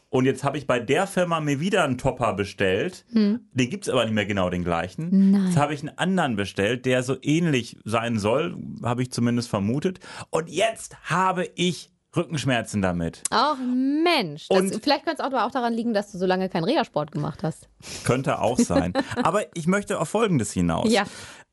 Und 0.10 0.24
jetzt 0.24 0.46
habe 0.46 0.58
ich 0.58 0.68
bei 0.68 0.80
der 0.80 1.06
Firma 1.06 1.42
mir 1.42 1.60
wieder 1.60 1.84
einen 1.84 1.98
Topper 1.98 2.32
bestellt. 2.34 3.04
Den 3.12 3.42
gibt's 3.54 3.90
aber 3.90 4.06
nicht 4.06 4.14
mehr 4.14 4.26
genau 4.26 4.50
den 4.50 4.64
gleichen. 4.64 5.12
Hm. 5.12 5.32
Nein. 5.32 5.46
Jetzt 5.48 5.58
habe 5.58 5.74
ich 5.74 5.82
einen 5.82 5.98
anderen 5.98 6.38
bestellt, 6.38 6.86
der 6.86 7.04
so 7.04 7.18
ähnlich 7.22 7.78
sein 7.84 8.18
soll, 8.18 8.56
habe 8.84 9.02
ich 9.02 9.12
zumindest 9.12 9.50
vermutet. 9.50 10.00
Und 10.30 10.50
jetzt 10.50 10.96
habe 11.10 11.50
ich 11.56 11.92
Rückenschmerzen 12.18 12.82
damit. 12.82 13.24
Ach 13.30 13.58
Mensch. 13.58 14.48
Das, 14.50 14.60
Und- 14.60 14.84
vielleicht 14.84 15.06
könnte 15.06 15.22
es 15.24 15.34
auch 15.34 15.52
daran 15.52 15.74
liegen, 15.74 15.94
dass 15.94 16.12
du 16.12 16.18
so 16.18 16.26
lange 16.26 16.50
keinen 16.50 16.64
Reha-Sport 16.66 17.12
gemacht 17.12 17.44
hast. 17.44 17.70
Könnte 18.04 18.40
auch 18.40 18.60
sein. 18.60 18.94
Aber 19.24 19.44
ich 19.56 19.68
möchte 19.68 20.00
auf 20.00 20.10
Folgendes 20.10 20.52
hinaus. 20.52 20.92
Ja. 20.92 21.04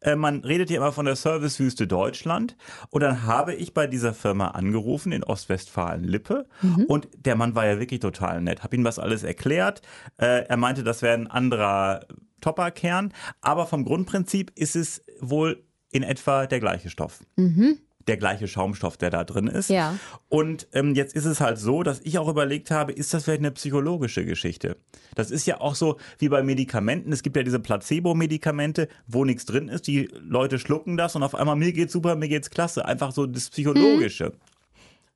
Äh, 0.01 0.17
Man 0.17 0.41
redet 0.41 0.69
hier 0.69 0.79
immer 0.79 0.93
von 0.93 1.07
der 1.07 1.17
Servicewüste 1.17 1.87
Deutschland. 1.87 2.57
Und 2.91 3.03
dann 3.03 3.25
habe 3.25 3.55
ich 3.55 3.75
bei 3.75 3.87
dieser 3.87 4.15
Firma 4.15 4.49
angerufen 4.49 5.13
in 5.13 5.23
Ostwestfalen-Lippe. 5.23 6.47
Mhm. 6.63 6.85
Und 6.87 7.09
der 7.17 7.37
Mann 7.37 7.55
war 7.55 7.67
ja 7.67 7.79
wirklich 7.79 8.01
total 8.01 8.41
nett. 8.41 8.63
Hab 8.63 8.75
ihm 8.75 8.85
das 8.85 8.99
alles 8.99 9.23
erklärt. 9.23 9.83
Äh, 10.19 10.45
Er 10.47 10.57
meinte, 10.57 10.83
das 10.85 11.03
wäre 11.03 11.15
ein 11.15 11.27
anderer 11.31 12.07
Topperkern, 12.41 13.13
aber 13.41 13.67
vom 13.67 13.85
Grundprinzip 13.85 14.53
ist 14.55 14.77
es 14.77 15.03
wohl 15.21 15.65
in 15.91 16.03
etwa 16.03 16.47
der 16.47 16.61
gleiche 16.61 16.91
Stoff. 16.91 17.21
Mhm 17.37 17.79
der 18.07 18.17
gleiche 18.17 18.49
Schaumstoff, 18.49 18.97
der 18.97 19.11
da 19.11 19.25
drin 19.25 19.47
ist. 19.47 19.71
Ja. 19.71 19.97
Und 20.29 20.69
ähm, 20.73 20.95
jetzt 20.95 21.15
ist 21.15 21.25
es 21.25 21.41
halt 21.41 21.59
so, 21.59 21.83
dass 21.83 22.01
ich 22.01 22.19
auch 22.19 22.29
überlegt 22.29 22.71
habe, 22.71 22.93
ist 22.93 23.15
das 23.15 23.25
vielleicht 23.25 23.41
eine 23.41 23.51
psychologische 23.53 24.25
Geschichte? 24.25 24.77
Das 25.15 25.31
ist 25.31 25.47
ja 25.47 25.61
auch 25.61 25.75
so 25.75 25.97
wie 26.19 26.29
bei 26.29 26.43
Medikamenten. 26.43 27.13
Es 27.13 27.23
gibt 27.23 27.37
ja 27.37 27.43
diese 27.43 27.61
Placebo-Medikamente, 27.61 28.89
wo 29.07 29.25
nichts 29.25 29.47
drin 29.47 29.69
ist. 29.69 29.87
Die 29.87 30.09
Leute 30.21 30.59
schlucken 30.59 30.97
das 30.97 31.17
und 31.17 31.23
auf 31.23 31.35
einmal 31.35 31.57
mir 31.57 31.73
geht's 31.73 31.93
super, 31.93 32.17
mir 32.17 32.29
geht's 32.29 32.51
klasse. 32.51 32.85
Einfach 32.85 33.13
so 33.13 33.27
das 33.27 33.51
Psychologische. 33.51 34.27
Hm. 34.27 34.33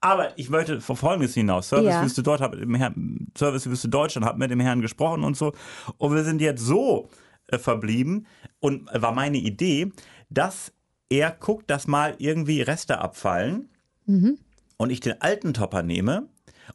Aber 0.01 0.39
ich 0.39 0.49
möchte 0.49 0.81
vor 0.81 0.97
Folgendes 0.97 1.35
hinaus. 1.35 1.71
Servicewüste 1.71 2.21
ja. 2.21 2.25
dort, 2.25 2.41
habe 2.41 2.57
mit 2.57 2.67
dem 2.67 2.75
Herrn, 2.77 3.27
Servicewüste 3.37 3.89
Deutschland, 3.89 4.27
habe 4.27 4.39
mit 4.39 4.51
dem 4.51 4.61
Herrn 4.61 4.81
gesprochen 4.81 5.25
und 5.25 5.37
so. 5.37 5.53
Und 5.97 6.15
wir 6.15 6.23
sind 6.23 6.41
jetzt 6.41 6.63
so 6.63 7.09
äh, 7.49 7.59
verblieben 7.59 8.27
und 8.61 8.89
war 8.93 9.13
meine 9.13 9.39
Idee, 9.39 9.91
dass 10.31 10.73
er 11.11 11.31
guckt, 11.31 11.71
dass 11.71 11.87
mal 11.87 12.15
irgendwie 12.19 12.63
Reste 12.63 12.99
abfallen 12.99 13.71
mhm. 14.07 14.39
und 14.77 14.91
ich 14.91 15.01
den 15.01 15.21
alten 15.21 15.55
Topper 15.55 15.83
nehme 15.83 16.29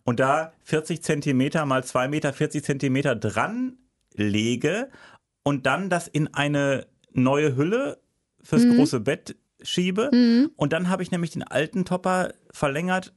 und 0.03 0.19
da 0.19 0.53
40 0.63 1.03
Zentimeter 1.03 1.65
mal 1.65 1.83
2 1.83 2.07
Meter 2.07 2.33
40 2.33 2.63
Zentimeter 2.63 3.15
dran 3.15 3.77
lege 4.13 4.89
und 5.43 5.65
dann 5.65 5.89
das 5.89 6.07
in 6.07 6.33
eine 6.33 6.87
neue 7.11 7.55
Hülle 7.55 7.99
fürs 8.41 8.63
mhm. 8.63 8.77
große 8.77 8.99
Bett 8.99 9.35
schiebe. 9.61 10.09
Mhm. 10.13 10.51
Und 10.55 10.73
dann 10.73 10.89
habe 10.89 11.03
ich 11.03 11.11
nämlich 11.11 11.31
den 11.31 11.43
alten 11.43 11.85
Topper 11.85 12.33
verlängert 12.51 13.13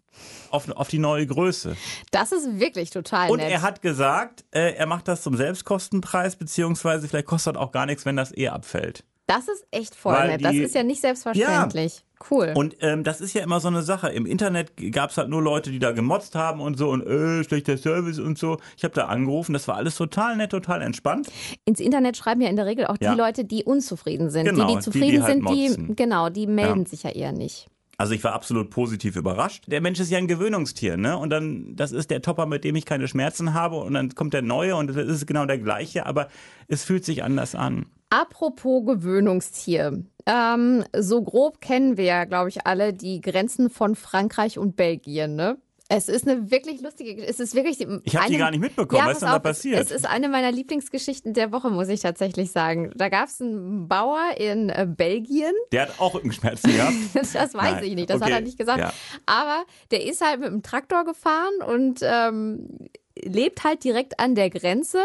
auf, 0.50 0.70
auf 0.70 0.88
die 0.88 0.98
neue 0.98 1.26
Größe. 1.26 1.76
Das 2.10 2.32
ist 2.32 2.58
wirklich 2.58 2.90
total 2.90 3.30
Und 3.30 3.38
nett. 3.38 3.50
er 3.50 3.62
hat 3.62 3.82
gesagt, 3.82 4.44
äh, 4.52 4.74
er 4.74 4.86
macht 4.86 5.08
das 5.08 5.22
zum 5.22 5.36
Selbstkostenpreis, 5.36 6.36
beziehungsweise 6.36 7.08
vielleicht 7.08 7.26
kostet 7.26 7.56
auch 7.56 7.72
gar 7.72 7.86
nichts, 7.86 8.06
wenn 8.06 8.16
das 8.16 8.36
eh 8.36 8.48
abfällt. 8.48 9.04
Das 9.26 9.48
ist 9.48 9.66
echt 9.72 9.94
voll 9.94 10.14
Weil 10.14 10.28
nett. 10.28 10.40
Die, 10.40 10.44
das 10.44 10.54
ist 10.54 10.74
ja 10.74 10.82
nicht 10.82 11.00
selbstverständlich. 11.00 11.96
Ja. 11.96 12.02
Cool. 12.30 12.52
Und 12.54 12.76
ähm, 12.80 13.04
das 13.04 13.20
ist 13.20 13.34
ja 13.34 13.42
immer 13.42 13.60
so 13.60 13.68
eine 13.68 13.82
Sache. 13.82 14.08
Im 14.08 14.24
Internet 14.24 14.72
gab 14.92 15.10
es 15.10 15.18
halt 15.18 15.28
nur 15.28 15.42
Leute, 15.42 15.70
die 15.70 15.78
da 15.78 15.92
gemotzt 15.92 16.34
haben 16.34 16.60
und 16.60 16.78
so 16.78 16.88
und 16.88 17.06
äh, 17.06 17.44
schlechter 17.44 17.76
Service 17.76 18.18
und 18.18 18.38
so. 18.38 18.56
Ich 18.76 18.84
habe 18.84 18.94
da 18.94 19.06
angerufen, 19.06 19.52
das 19.52 19.68
war 19.68 19.76
alles 19.76 19.96
total 19.96 20.36
nett, 20.36 20.50
total 20.50 20.80
entspannt. 20.80 21.28
Ins 21.66 21.80
Internet 21.80 22.16
schreiben 22.16 22.40
ja 22.40 22.48
in 22.48 22.56
der 22.56 22.64
Regel 22.66 22.86
auch 22.86 22.96
die 22.96 23.04
ja. 23.04 23.14
Leute, 23.14 23.44
die 23.44 23.64
unzufrieden 23.64 24.30
sind. 24.30 24.46
Genau, 24.46 24.66
die, 24.66 24.74
die 24.76 24.80
zufrieden 24.80 25.06
die, 25.06 25.12
die 25.12 25.22
halt 25.22 25.72
sind, 25.72 25.88
die, 25.88 25.96
genau, 25.96 26.30
die 26.30 26.46
melden 26.46 26.84
ja. 26.84 26.88
sich 26.88 27.02
ja 27.02 27.10
eher 27.10 27.32
nicht. 27.32 27.68
Also 27.98 28.12
ich 28.12 28.22
war 28.24 28.32
absolut 28.32 28.70
positiv 28.70 29.16
überrascht. 29.16 29.64
Der 29.68 29.80
Mensch 29.80 30.00
ist 30.00 30.10
ja 30.10 30.18
ein 30.18 30.28
Gewöhnungstier, 30.28 30.96
ne? 30.96 31.16
Und 31.16 31.30
dann, 31.30 31.74
das 31.76 31.92
ist 31.92 32.10
der 32.10 32.20
Topper, 32.20 32.44
mit 32.44 32.62
dem 32.64 32.76
ich 32.76 32.84
keine 32.84 33.08
Schmerzen 33.08 33.54
habe. 33.54 33.76
Und 33.76 33.94
dann 33.94 34.14
kommt 34.14 34.34
der 34.34 34.42
neue 34.42 34.76
und 34.76 34.88
das 34.88 34.96
ist 34.96 35.26
genau 35.26 35.46
der 35.46 35.58
gleiche, 35.58 36.04
aber 36.04 36.28
es 36.68 36.84
fühlt 36.84 37.04
sich 37.04 37.22
anders 37.22 37.54
an. 37.54 37.86
Apropos 38.10 38.84
Gewöhnungstier. 38.86 40.04
Ähm, 40.26 40.84
so 40.96 41.22
grob 41.22 41.60
kennen 41.60 41.96
wir 41.96 42.04
ja, 42.04 42.24
glaube 42.24 42.48
ich, 42.48 42.66
alle 42.66 42.92
die 42.92 43.20
Grenzen 43.20 43.70
von 43.70 43.94
Frankreich 43.94 44.58
und 44.58 44.76
Belgien, 44.76 45.36
ne? 45.36 45.58
Es 45.88 46.08
ist 46.08 46.26
eine 46.26 46.50
wirklich 46.50 46.80
lustige 46.80 47.24
Es 47.24 47.38
ist 47.38 47.54
wirklich. 47.54 47.80
Ich 47.80 48.16
habe 48.16 48.28
die 48.28 48.38
gar 48.38 48.50
nicht 48.50 48.60
mitbekommen. 48.60 48.98
Ja, 48.98 49.06
Was 49.06 49.14
ist 49.14 49.22
denn 49.22 49.28
da 49.28 49.38
passiert? 49.38 49.80
Es 49.80 49.92
ist 49.92 50.04
eine 50.04 50.28
meiner 50.28 50.50
Lieblingsgeschichten 50.50 51.32
der 51.32 51.52
Woche, 51.52 51.70
muss 51.70 51.88
ich 51.88 52.00
tatsächlich 52.00 52.50
sagen. 52.50 52.90
Da 52.96 53.08
gab 53.08 53.28
es 53.28 53.40
einen 53.40 53.86
Bauer 53.86 54.32
in 54.36 54.68
äh, 54.68 54.86
Belgien. 54.88 55.52
Der 55.70 55.82
hat 55.82 56.00
auch 56.00 56.14
Rückenschmerzen 56.14 56.72
gehabt. 56.72 56.94
das 57.14 57.34
weiß 57.34 57.52
Nein. 57.54 57.84
ich 57.84 57.94
nicht, 57.94 58.10
das 58.10 58.16
okay. 58.16 58.24
hat 58.24 58.40
er 58.40 58.40
nicht 58.40 58.58
gesagt. 58.58 58.80
Ja. 58.80 58.92
Aber 59.26 59.64
der 59.92 60.04
ist 60.04 60.24
halt 60.24 60.40
mit 60.40 60.48
dem 60.48 60.62
Traktor 60.62 61.04
gefahren 61.04 61.54
und 61.64 62.00
ähm, 62.02 62.88
lebt 63.22 63.62
halt 63.62 63.84
direkt 63.84 64.18
an 64.18 64.34
der 64.34 64.50
Grenze 64.50 64.98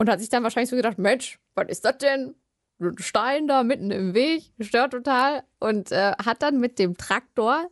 und 0.00 0.08
hat 0.08 0.18
sich 0.18 0.30
dann 0.30 0.42
wahrscheinlich 0.42 0.70
so 0.70 0.76
gedacht: 0.76 0.98
Mensch, 0.98 1.38
was 1.54 1.68
ist 1.68 1.84
das 1.84 1.98
denn? 1.98 2.34
Ein 2.80 2.96
Stein 2.98 3.46
da 3.46 3.62
mitten 3.62 3.90
im 3.90 4.14
Weg, 4.14 4.54
stört 4.58 4.92
total. 4.92 5.42
Und 5.58 5.92
äh, 5.92 6.12
hat 6.12 6.42
dann 6.42 6.58
mit 6.58 6.78
dem 6.78 6.96
Traktor 6.96 7.68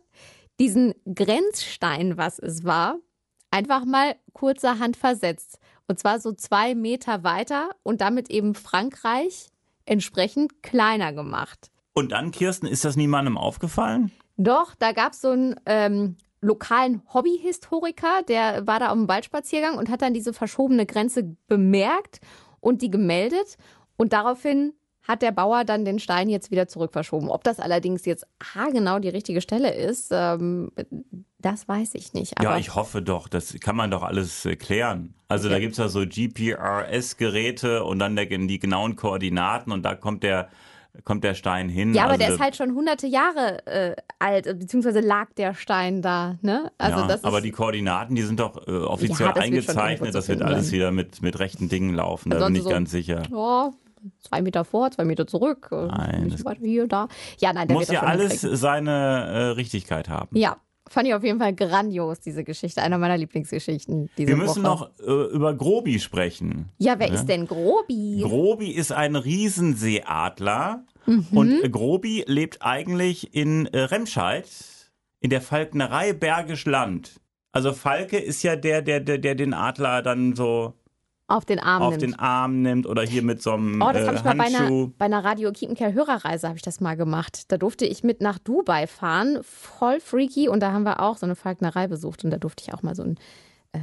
diesen 0.59 0.93
Grenzstein, 1.11 2.17
was 2.17 2.37
es 2.37 2.63
war, 2.63 2.99
einfach 3.49 3.83
mal 3.83 4.15
kurzerhand 4.33 4.95
versetzt. 4.95 5.57
Und 5.87 5.97
zwar 5.97 6.19
so 6.19 6.31
zwei 6.31 6.75
Meter 6.75 7.23
weiter 7.23 7.71
und 7.81 8.01
damit 8.01 8.29
eben 8.29 8.53
Frankreich 8.53 9.47
entsprechend 9.85 10.61
kleiner 10.61 11.11
gemacht. 11.13 11.71
Und 11.93 12.11
dann, 12.11 12.29
Kirsten, 12.29 12.67
ist 12.67 12.85
das 12.85 12.95
niemandem 12.95 13.39
aufgefallen? 13.39 14.11
Doch, 14.37 14.75
da 14.75 14.91
gab 14.91 15.13
es 15.13 15.21
so 15.21 15.31
einen 15.31 15.55
ähm, 15.65 16.17
lokalen 16.41 17.01
Hobbyhistoriker, 17.13 18.23
der 18.27 18.65
war 18.65 18.79
da 18.79 18.89
auf 18.89 18.95
dem 18.95 19.07
Waldspaziergang 19.07 19.77
und 19.77 19.89
hat 19.89 20.01
dann 20.01 20.13
diese 20.13 20.33
verschobene 20.33 20.85
Grenze 20.85 21.35
bemerkt 21.47 22.21
und 22.59 22.81
die 22.81 22.89
gemeldet. 22.89 23.57
Und 23.97 24.13
daraufhin 24.13 24.73
hat 25.09 25.21
der 25.21 25.31
Bauer 25.31 25.65
dann 25.65 25.85
den 25.85 25.99
Stein 25.99 26.29
jetzt 26.29 26.51
wieder 26.51 26.67
zurückverschoben. 26.67 27.29
Ob 27.29 27.43
das 27.43 27.59
allerdings 27.59 28.05
jetzt 28.05 28.27
haargenau 28.53 28.99
die 28.99 29.09
richtige 29.09 29.41
Stelle 29.41 29.73
ist, 29.73 30.09
ähm, 30.11 30.71
das 31.39 31.67
weiß 31.67 31.95
ich 31.95 32.13
nicht. 32.13 32.33
Ja, 32.41 32.57
ich 32.57 32.75
hoffe 32.75 33.01
doch. 33.01 33.27
Das 33.27 33.55
kann 33.59 33.75
man 33.75 33.89
doch 33.89 34.03
alles 34.03 34.45
äh, 34.45 34.55
klären. 34.55 35.15
Also 35.27 35.47
ja. 35.47 35.55
da 35.55 35.59
gibt 35.59 35.71
es 35.71 35.77
ja 35.79 35.87
so 35.87 36.05
GPRS-Geräte 36.05 37.83
und 37.83 37.99
dann 37.99 38.15
der, 38.15 38.25
die 38.25 38.59
genauen 38.59 38.95
Koordinaten 38.95 39.71
und 39.71 39.83
da 39.83 39.95
kommt 39.95 40.21
der 40.23 40.49
kommt 41.03 41.23
der 41.23 41.33
Stein 41.33 41.69
hin. 41.69 41.93
Ja, 41.93 42.03
aber 42.03 42.11
also 42.13 42.23
der 42.25 42.33
ist 42.33 42.39
halt 42.39 42.55
schon 42.55 42.73
hunderte 42.73 43.07
Jahre 43.07 43.65
äh, 43.67 43.95
alt, 44.19 44.45
beziehungsweise 44.59 44.99
lag 44.99 45.31
der 45.33 45.53
Stein 45.53 46.01
da. 46.01 46.37
Ne? 46.41 46.71
Also 46.77 46.99
ja, 46.99 47.07
das 47.07 47.23
aber 47.23 47.41
die 47.41 47.51
Koordinaten, 47.51 48.15
die 48.15 48.21
sind 48.21 48.39
doch 48.39 48.67
äh, 48.67 48.71
offiziell 48.71 49.29
ja, 49.29 49.33
das 49.33 49.43
eingezeichnet. 49.43 50.15
Das 50.15 50.27
wird 50.27 50.41
alles 50.41 50.71
wieder 50.71 50.91
mit, 50.91 51.21
mit 51.21 51.39
rechten 51.39 51.69
Dingen 51.69 51.93
laufen. 51.93 52.29
Da 52.29 52.45
bin 52.45 52.55
ich 52.55 52.63
so, 52.63 52.69
ganz 52.69 52.91
sicher. 52.91 53.23
Oh, 53.31 53.71
zwei 54.19 54.41
Meter 54.41 54.65
vor, 54.65 54.91
zwei 54.91 55.05
Meter 55.05 55.27
zurück. 55.27 55.69
Äh, 55.71 55.87
nein. 55.87 56.35
Weiter 56.43 56.61
hier, 56.61 56.87
da. 56.87 57.07
Ja, 57.39 57.53
nein, 57.53 57.67
der 57.67 57.77
muss 57.77 57.89
ja 57.89 58.01
alles 58.01 58.41
seine 58.41 58.91
äh, 58.91 59.37
Richtigkeit 59.51 60.09
haben. 60.09 60.35
Ja. 60.37 60.57
Fand 60.89 61.07
ich 61.07 61.13
auf 61.13 61.23
jeden 61.23 61.39
Fall 61.39 61.53
grandios, 61.53 62.19
diese 62.19 62.43
Geschichte. 62.43 62.81
Einer 62.81 62.97
meiner 62.97 63.17
Lieblingsgeschichten. 63.17 64.09
Wir 64.15 64.35
müssen 64.35 64.63
Woche. 64.63 64.89
noch 64.97 64.99
äh, 64.99 65.33
über 65.33 65.53
Grobi 65.53 65.99
sprechen. 65.99 66.69
Ja, 66.77 66.99
wer 66.99 67.07
ja? 67.07 67.13
ist 67.13 67.27
denn 67.27 67.47
Grobi? 67.47 68.21
Grobi 68.21 68.71
ist 68.71 68.91
ein 68.91 69.15
Riesenseeadler. 69.15 70.85
Mhm. 71.05 71.27
Und 71.31 71.63
äh, 71.63 71.69
Grobi 71.69 72.23
lebt 72.27 72.61
eigentlich 72.61 73.33
in 73.35 73.67
äh, 73.67 73.79
Remscheid, 73.79 74.49
in 75.19 75.29
der 75.29 75.41
Falknerei 75.41 76.13
Bergisch 76.13 76.65
Land. 76.65 77.19
Also 77.51 77.73
Falke 77.73 78.17
ist 78.17 78.43
ja 78.43 78.55
der, 78.55 78.81
der, 78.81 78.99
der, 78.99 79.17
der 79.17 79.35
den 79.35 79.53
Adler 79.53 80.01
dann 80.01 80.35
so 80.35 80.73
auf 81.29 81.45
den 81.45 81.59
Arm 81.59 81.81
auf 81.81 81.91
nimmt. 81.91 82.01
den 82.01 82.19
Arm 82.19 82.61
nimmt 82.61 82.87
oder 82.87 83.03
hier 83.03 83.21
mit 83.21 83.41
so 83.41 83.51
einem 83.51 83.81
Oh, 83.81 83.91
das 83.91 84.07
habe 84.07 84.17
ich 84.17 84.23
mal 84.23 84.35
bei 84.35 84.45
einer, 84.45 84.87
bei 84.97 85.05
einer 85.05 85.23
Radio 85.23 85.51
Kiepenkerl 85.51 85.93
Hörerreise 85.93 86.47
habe 86.47 86.57
ich 86.57 86.63
das 86.63 86.79
mal 86.79 86.95
gemacht. 86.95 87.51
Da 87.51 87.57
durfte 87.57 87.85
ich 87.85 88.03
mit 88.03 88.21
nach 88.21 88.39
Dubai 88.39 88.87
fahren, 88.87 89.39
voll 89.43 89.99
freaky 89.99 90.49
und 90.49 90.61
da 90.61 90.71
haben 90.71 90.83
wir 90.83 90.99
auch 91.01 91.17
so 91.17 91.25
eine 91.25 91.35
Falknerei 91.35 91.87
besucht 91.87 92.23
und 92.23 92.31
da 92.31 92.37
durfte 92.37 92.63
ich 92.65 92.73
auch 92.73 92.81
mal 92.81 92.95
so 92.95 93.03
ein 93.03 93.17
äh, 93.73 93.79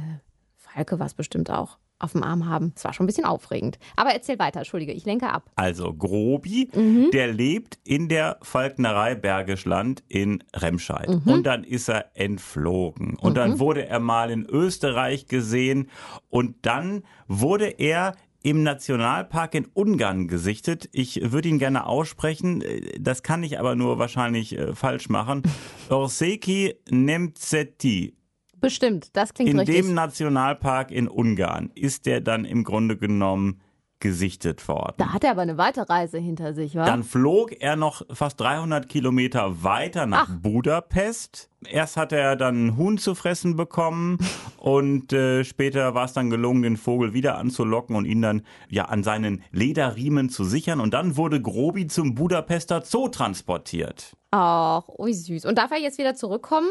Falke 0.55 0.99
war 0.99 1.05
es 1.07 1.13
bestimmt 1.13 1.49
auch 1.49 1.77
auf 1.99 2.11
dem 2.11 2.23
Arm 2.23 2.47
haben. 2.47 2.73
Es 2.75 2.83
war 2.83 2.93
schon 2.93 3.05
ein 3.05 3.07
bisschen 3.07 3.25
aufregend. 3.25 3.79
Aber 3.95 4.11
erzähl 4.11 4.39
weiter, 4.39 4.59
entschuldige, 4.59 4.93
ich 4.93 5.05
lenke 5.05 5.29
ab. 5.29 5.49
Also 5.55 5.93
Grobi, 5.93 6.69
mhm. 6.73 7.09
der 7.11 7.27
lebt 7.27 7.79
in 7.83 8.07
der 8.07 8.37
Falknerei 8.41 9.15
Bergisch 9.15 9.65
Land 9.65 10.03
in 10.07 10.43
Remscheid. 10.55 11.09
Mhm. 11.09 11.31
Und 11.31 11.43
dann 11.43 11.63
ist 11.63 11.89
er 11.89 12.11
entflogen. 12.13 13.15
Und 13.15 13.31
mhm. 13.31 13.35
dann 13.35 13.59
wurde 13.59 13.87
er 13.87 13.99
mal 13.99 14.29
in 14.29 14.45
Österreich 14.45 15.27
gesehen. 15.27 15.89
Und 16.29 16.55
dann 16.65 17.03
wurde 17.27 17.67
er 17.67 18.15
im 18.43 18.63
Nationalpark 18.63 19.55
in 19.55 19.65
Ungarn 19.73 20.27
gesichtet. 20.27 20.87
Ich 20.93 21.31
würde 21.31 21.49
ihn 21.49 21.59
gerne 21.59 21.85
aussprechen, 21.85 22.63
das 22.99 23.23
kann 23.23 23.43
ich 23.43 23.59
aber 23.59 23.75
nur 23.75 23.99
wahrscheinlich 23.99 24.57
äh, 24.57 24.73
falsch 24.73 25.09
machen. 25.09 25.43
Orseki 25.89 26.75
Nemzeti. 26.89 28.15
Bestimmt, 28.59 29.15
das 29.15 29.33
klingt 29.33 29.51
in 29.51 29.59
richtig. 29.59 29.77
In 29.77 29.85
dem 29.87 29.93
Nationalpark 29.93 30.91
in 30.91 31.07
Ungarn 31.07 31.71
ist 31.75 32.05
der 32.05 32.21
dann 32.21 32.45
im 32.45 32.63
Grunde 32.63 32.97
genommen 32.97 33.61
gesichtet 33.99 34.67
worden. 34.67 34.95
Da 34.97 35.13
hat 35.13 35.23
er 35.23 35.31
aber 35.31 35.41
eine 35.41 35.57
weite 35.57 35.89
Reise 35.89 36.19
hinter 36.19 36.53
sich, 36.53 36.75
wa? 36.75 36.85
Dann 36.85 37.03
flog 37.03 37.51
er 37.59 37.75
noch 37.75 38.03
fast 38.11 38.39
300 38.39 38.87
Kilometer 38.87 39.63
weiter 39.63 40.05
nach 40.05 40.29
Ach. 40.29 40.39
Budapest. 40.39 41.49
Erst 41.67 41.97
hat 41.97 42.11
er 42.11 42.35
dann 42.35 42.55
einen 42.55 42.77
Huhn 42.77 42.97
zu 42.99 43.15
fressen 43.15 43.55
bekommen 43.55 44.19
und 44.57 45.13
äh, 45.13 45.43
später 45.43 45.95
war 45.95 46.05
es 46.05 46.13
dann 46.13 46.29
gelungen, 46.29 46.61
den 46.61 46.77
Vogel 46.77 47.13
wieder 47.13 47.37
anzulocken 47.37 47.95
und 47.95 48.05
ihn 48.05 48.21
dann 48.21 48.43
ja 48.69 48.85
an 48.85 49.03
seinen 49.03 49.43
Lederriemen 49.51 50.29
zu 50.29 50.43
sichern. 50.43 50.79
Und 50.79 50.93
dann 50.93 51.17
wurde 51.17 51.41
Grobi 51.41 51.87
zum 51.87 52.13
Budapester 52.13 52.83
Zoo 52.83 53.07
transportiert. 53.07 54.15
Ach, 54.29 54.83
wie 55.03 55.13
süß. 55.13 55.45
Und 55.45 55.57
darf 55.57 55.71
er 55.71 55.79
jetzt 55.79 55.97
wieder 55.97 56.13
zurückkommen? 56.13 56.67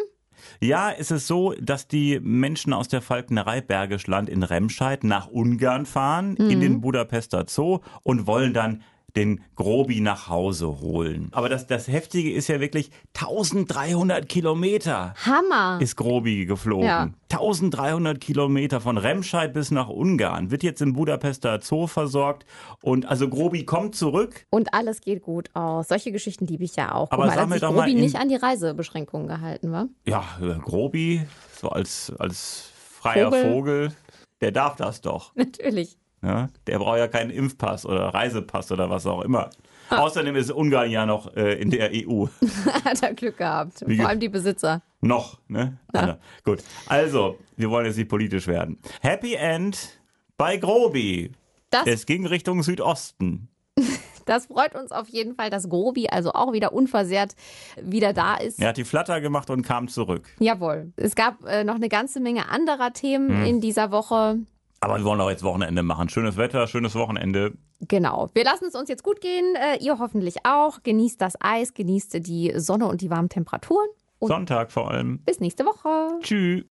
Ja, 0.61 0.91
es 0.91 1.11
ist 1.11 1.27
so, 1.27 1.55
dass 1.61 1.89
die 1.89 2.21
Menschen 2.21 2.73
aus 2.73 2.89
der 2.89 3.03
Falknerei 3.03 3.61
Bergisch 3.61 4.07
Land 4.07 4.29
in 4.29 4.43
Remscheid 4.43 5.05
nach 5.05 5.29
Ungarn 5.29 5.87
fahren, 5.87 6.37
mhm. 6.39 6.51
in 6.51 6.61
den 6.61 6.81
Budapester 6.81 7.45
Zoo 7.49 7.81
und 8.03 8.27
wollen 8.27 8.53
dann 8.53 8.83
den 9.17 9.41
Grobi 9.55 10.01
nach 10.01 10.29
Hause 10.29 10.81
holen. 10.81 11.29
Aber 11.33 11.49
das, 11.49 11.67
das 11.67 11.89
Heftige 11.89 12.33
ist 12.33 12.49
ja 12.49 12.61
wirklich 12.61 12.91
1300 13.15 14.29
Kilometer. 14.29 15.15
Hammer. 15.25 15.81
Ist 15.81 15.97
Grobi 15.97 16.47
geflogen. 16.47 16.87
Ja. 16.87 17.11
1300 17.33 18.21
Kilometer 18.21 18.81
von 18.81 18.99
Remscheid 18.99 19.53
bis 19.53 19.71
nach 19.71 19.89
Ungarn. 19.89 20.51
Wird 20.51 20.63
jetzt 20.63 20.81
im 20.83 20.93
Budapester 20.93 21.61
Zoo 21.61 21.87
versorgt. 21.87 22.45
Und 22.83 23.07
also 23.07 23.29
Grobi 23.29 23.65
kommt 23.65 23.97
zurück. 23.97 24.47
Und 24.51 24.73
alles 24.75 25.01
geht 25.01 25.23
gut 25.23 25.51
aus. 25.55 25.89
Solche 25.89 26.13
Geschichten 26.13 26.47
liebe 26.47 26.65
ich 26.65 26.77
ja 26.77 26.95
auch. 26.95 27.11
Aber 27.11 27.25
Guck 27.25 27.35
mal, 27.35 27.49
dass 27.49 27.61
sich 27.61 27.69
Grobi 27.69 27.95
nicht 27.95 28.17
an 28.17 28.29
die 28.29 28.37
Reisebeschränkungen 28.37 29.27
gehalten 29.27 29.73
war. 29.73 29.89
Ja, 30.05 30.25
Grobi, 30.63 31.27
so 31.61 31.71
als, 31.71 32.13
als 32.19 32.71
freier 33.01 33.31
Vogel. 33.31 33.53
Vogel, 33.53 33.93
der 34.41 34.53
darf 34.53 34.77
das 34.77 35.01
doch. 35.01 35.33
Natürlich. 35.35 35.97
Ja, 36.27 36.49
der 36.67 36.79
braucht 36.81 36.99
ja 36.99 37.07
keinen 37.07 37.31
Impfpass 37.31 37.87
oder 37.87 38.09
Reisepass 38.09 38.73
oder 38.73 38.91
was 38.91 39.07
auch 39.07 39.23
immer. 39.23 39.51
Ah. 39.89 39.99
Außerdem 39.99 40.35
ist 40.35 40.51
Ungarn 40.51 40.91
ja 40.91 41.07
noch 41.07 41.37
äh, 41.37 41.55
in 41.61 41.71
der 41.71 41.91
EU. 41.93 42.27
Hat 42.85 43.01
er 43.01 43.15
Glück 43.15 43.37
gehabt. 43.39 43.85
Wie 43.87 43.97
Vor 43.97 44.09
allem 44.09 44.19
die 44.19 44.29
Besitzer. 44.29 44.83
Noch, 45.01 45.39
ne? 45.47 45.79
Ja. 45.95 46.19
Gut. 46.45 46.65
Also, 46.89 47.39
wir 47.57 47.71
wollen 47.71 47.87
jetzt 47.87 47.97
nicht 47.97 48.09
politisch 48.09 48.49
werden. 48.49 48.79
Happy 49.01 49.35
End 49.35 50.01
bei 50.37 50.57
Grobi. 50.57 51.31
Das 51.71 51.87
es 51.87 52.07
ging 52.07 52.27
Richtung 52.27 52.63
Südosten. 52.63 53.49
Das 54.25 54.47
freut 54.47 54.75
uns 54.75 54.91
auf 54.91 55.09
jeden 55.09 55.37
Fall, 55.37 55.51
dass 55.51 55.69
Grobi 55.69 56.09
also 56.09 56.33
auch 56.33 56.53
wieder 56.53 56.73
unversehrt 56.73 57.37
wieder 57.81 58.13
da 58.13 58.35
ist. 58.35 58.61
Er 58.61 58.71
hat 58.71 58.77
die 58.77 58.83
Flatter 58.83 59.21
gemacht 59.21 59.51
und 59.51 59.63
kam 59.63 59.87
zurück. 59.87 60.29
Jawohl. 60.41 60.93
Es 60.97 61.15
gab 61.15 61.45
äh, 61.45 61.63
noch 61.63 61.77
eine 61.77 61.89
ganze 61.89 62.19
Menge 62.19 62.49
anderer 62.49 62.93
Themen 62.93 63.29
hm. 63.29 63.45
in 63.45 63.61
dieser 63.61 63.93
Woche. 63.93 64.41
Aber 64.81 64.99
wir 64.99 65.05
wollen 65.05 65.21
auch 65.21 65.31
jetzt 65.31 65.43
Wochenende 65.43 65.83
machen. 65.83 66.09
Schönes 66.09 66.37
Wetter, 66.37 66.67
schönes 66.67 66.95
Wochenende. 66.95 67.53
Genau. 67.81 68.29
Wir 68.35 68.45
lassen 68.45 68.67
es 68.67 68.75
uns 68.75 68.89
jetzt 68.89 69.03
gut 69.03 69.21
gehen. 69.21 69.55
Äh, 69.57 69.83
ihr 69.83 69.99
hoffentlich 69.99 70.45
auch. 70.45 70.83
Genießt 70.83 71.21
das 71.21 71.35
Eis, 71.41 71.75
genießt 71.75 72.27
die 72.27 72.53
Sonne 72.57 72.87
und 72.87 73.01
die 73.01 73.11
warmen 73.11 73.29
Temperaturen. 73.29 73.89
Und 74.19 74.29
Sonntag 74.29 74.73
vor 74.73 74.91
allem. 74.91 75.19
Bis 75.21 75.41
nächste 75.41 75.65
Woche. 75.65 76.19
Tschüss. 76.21 76.65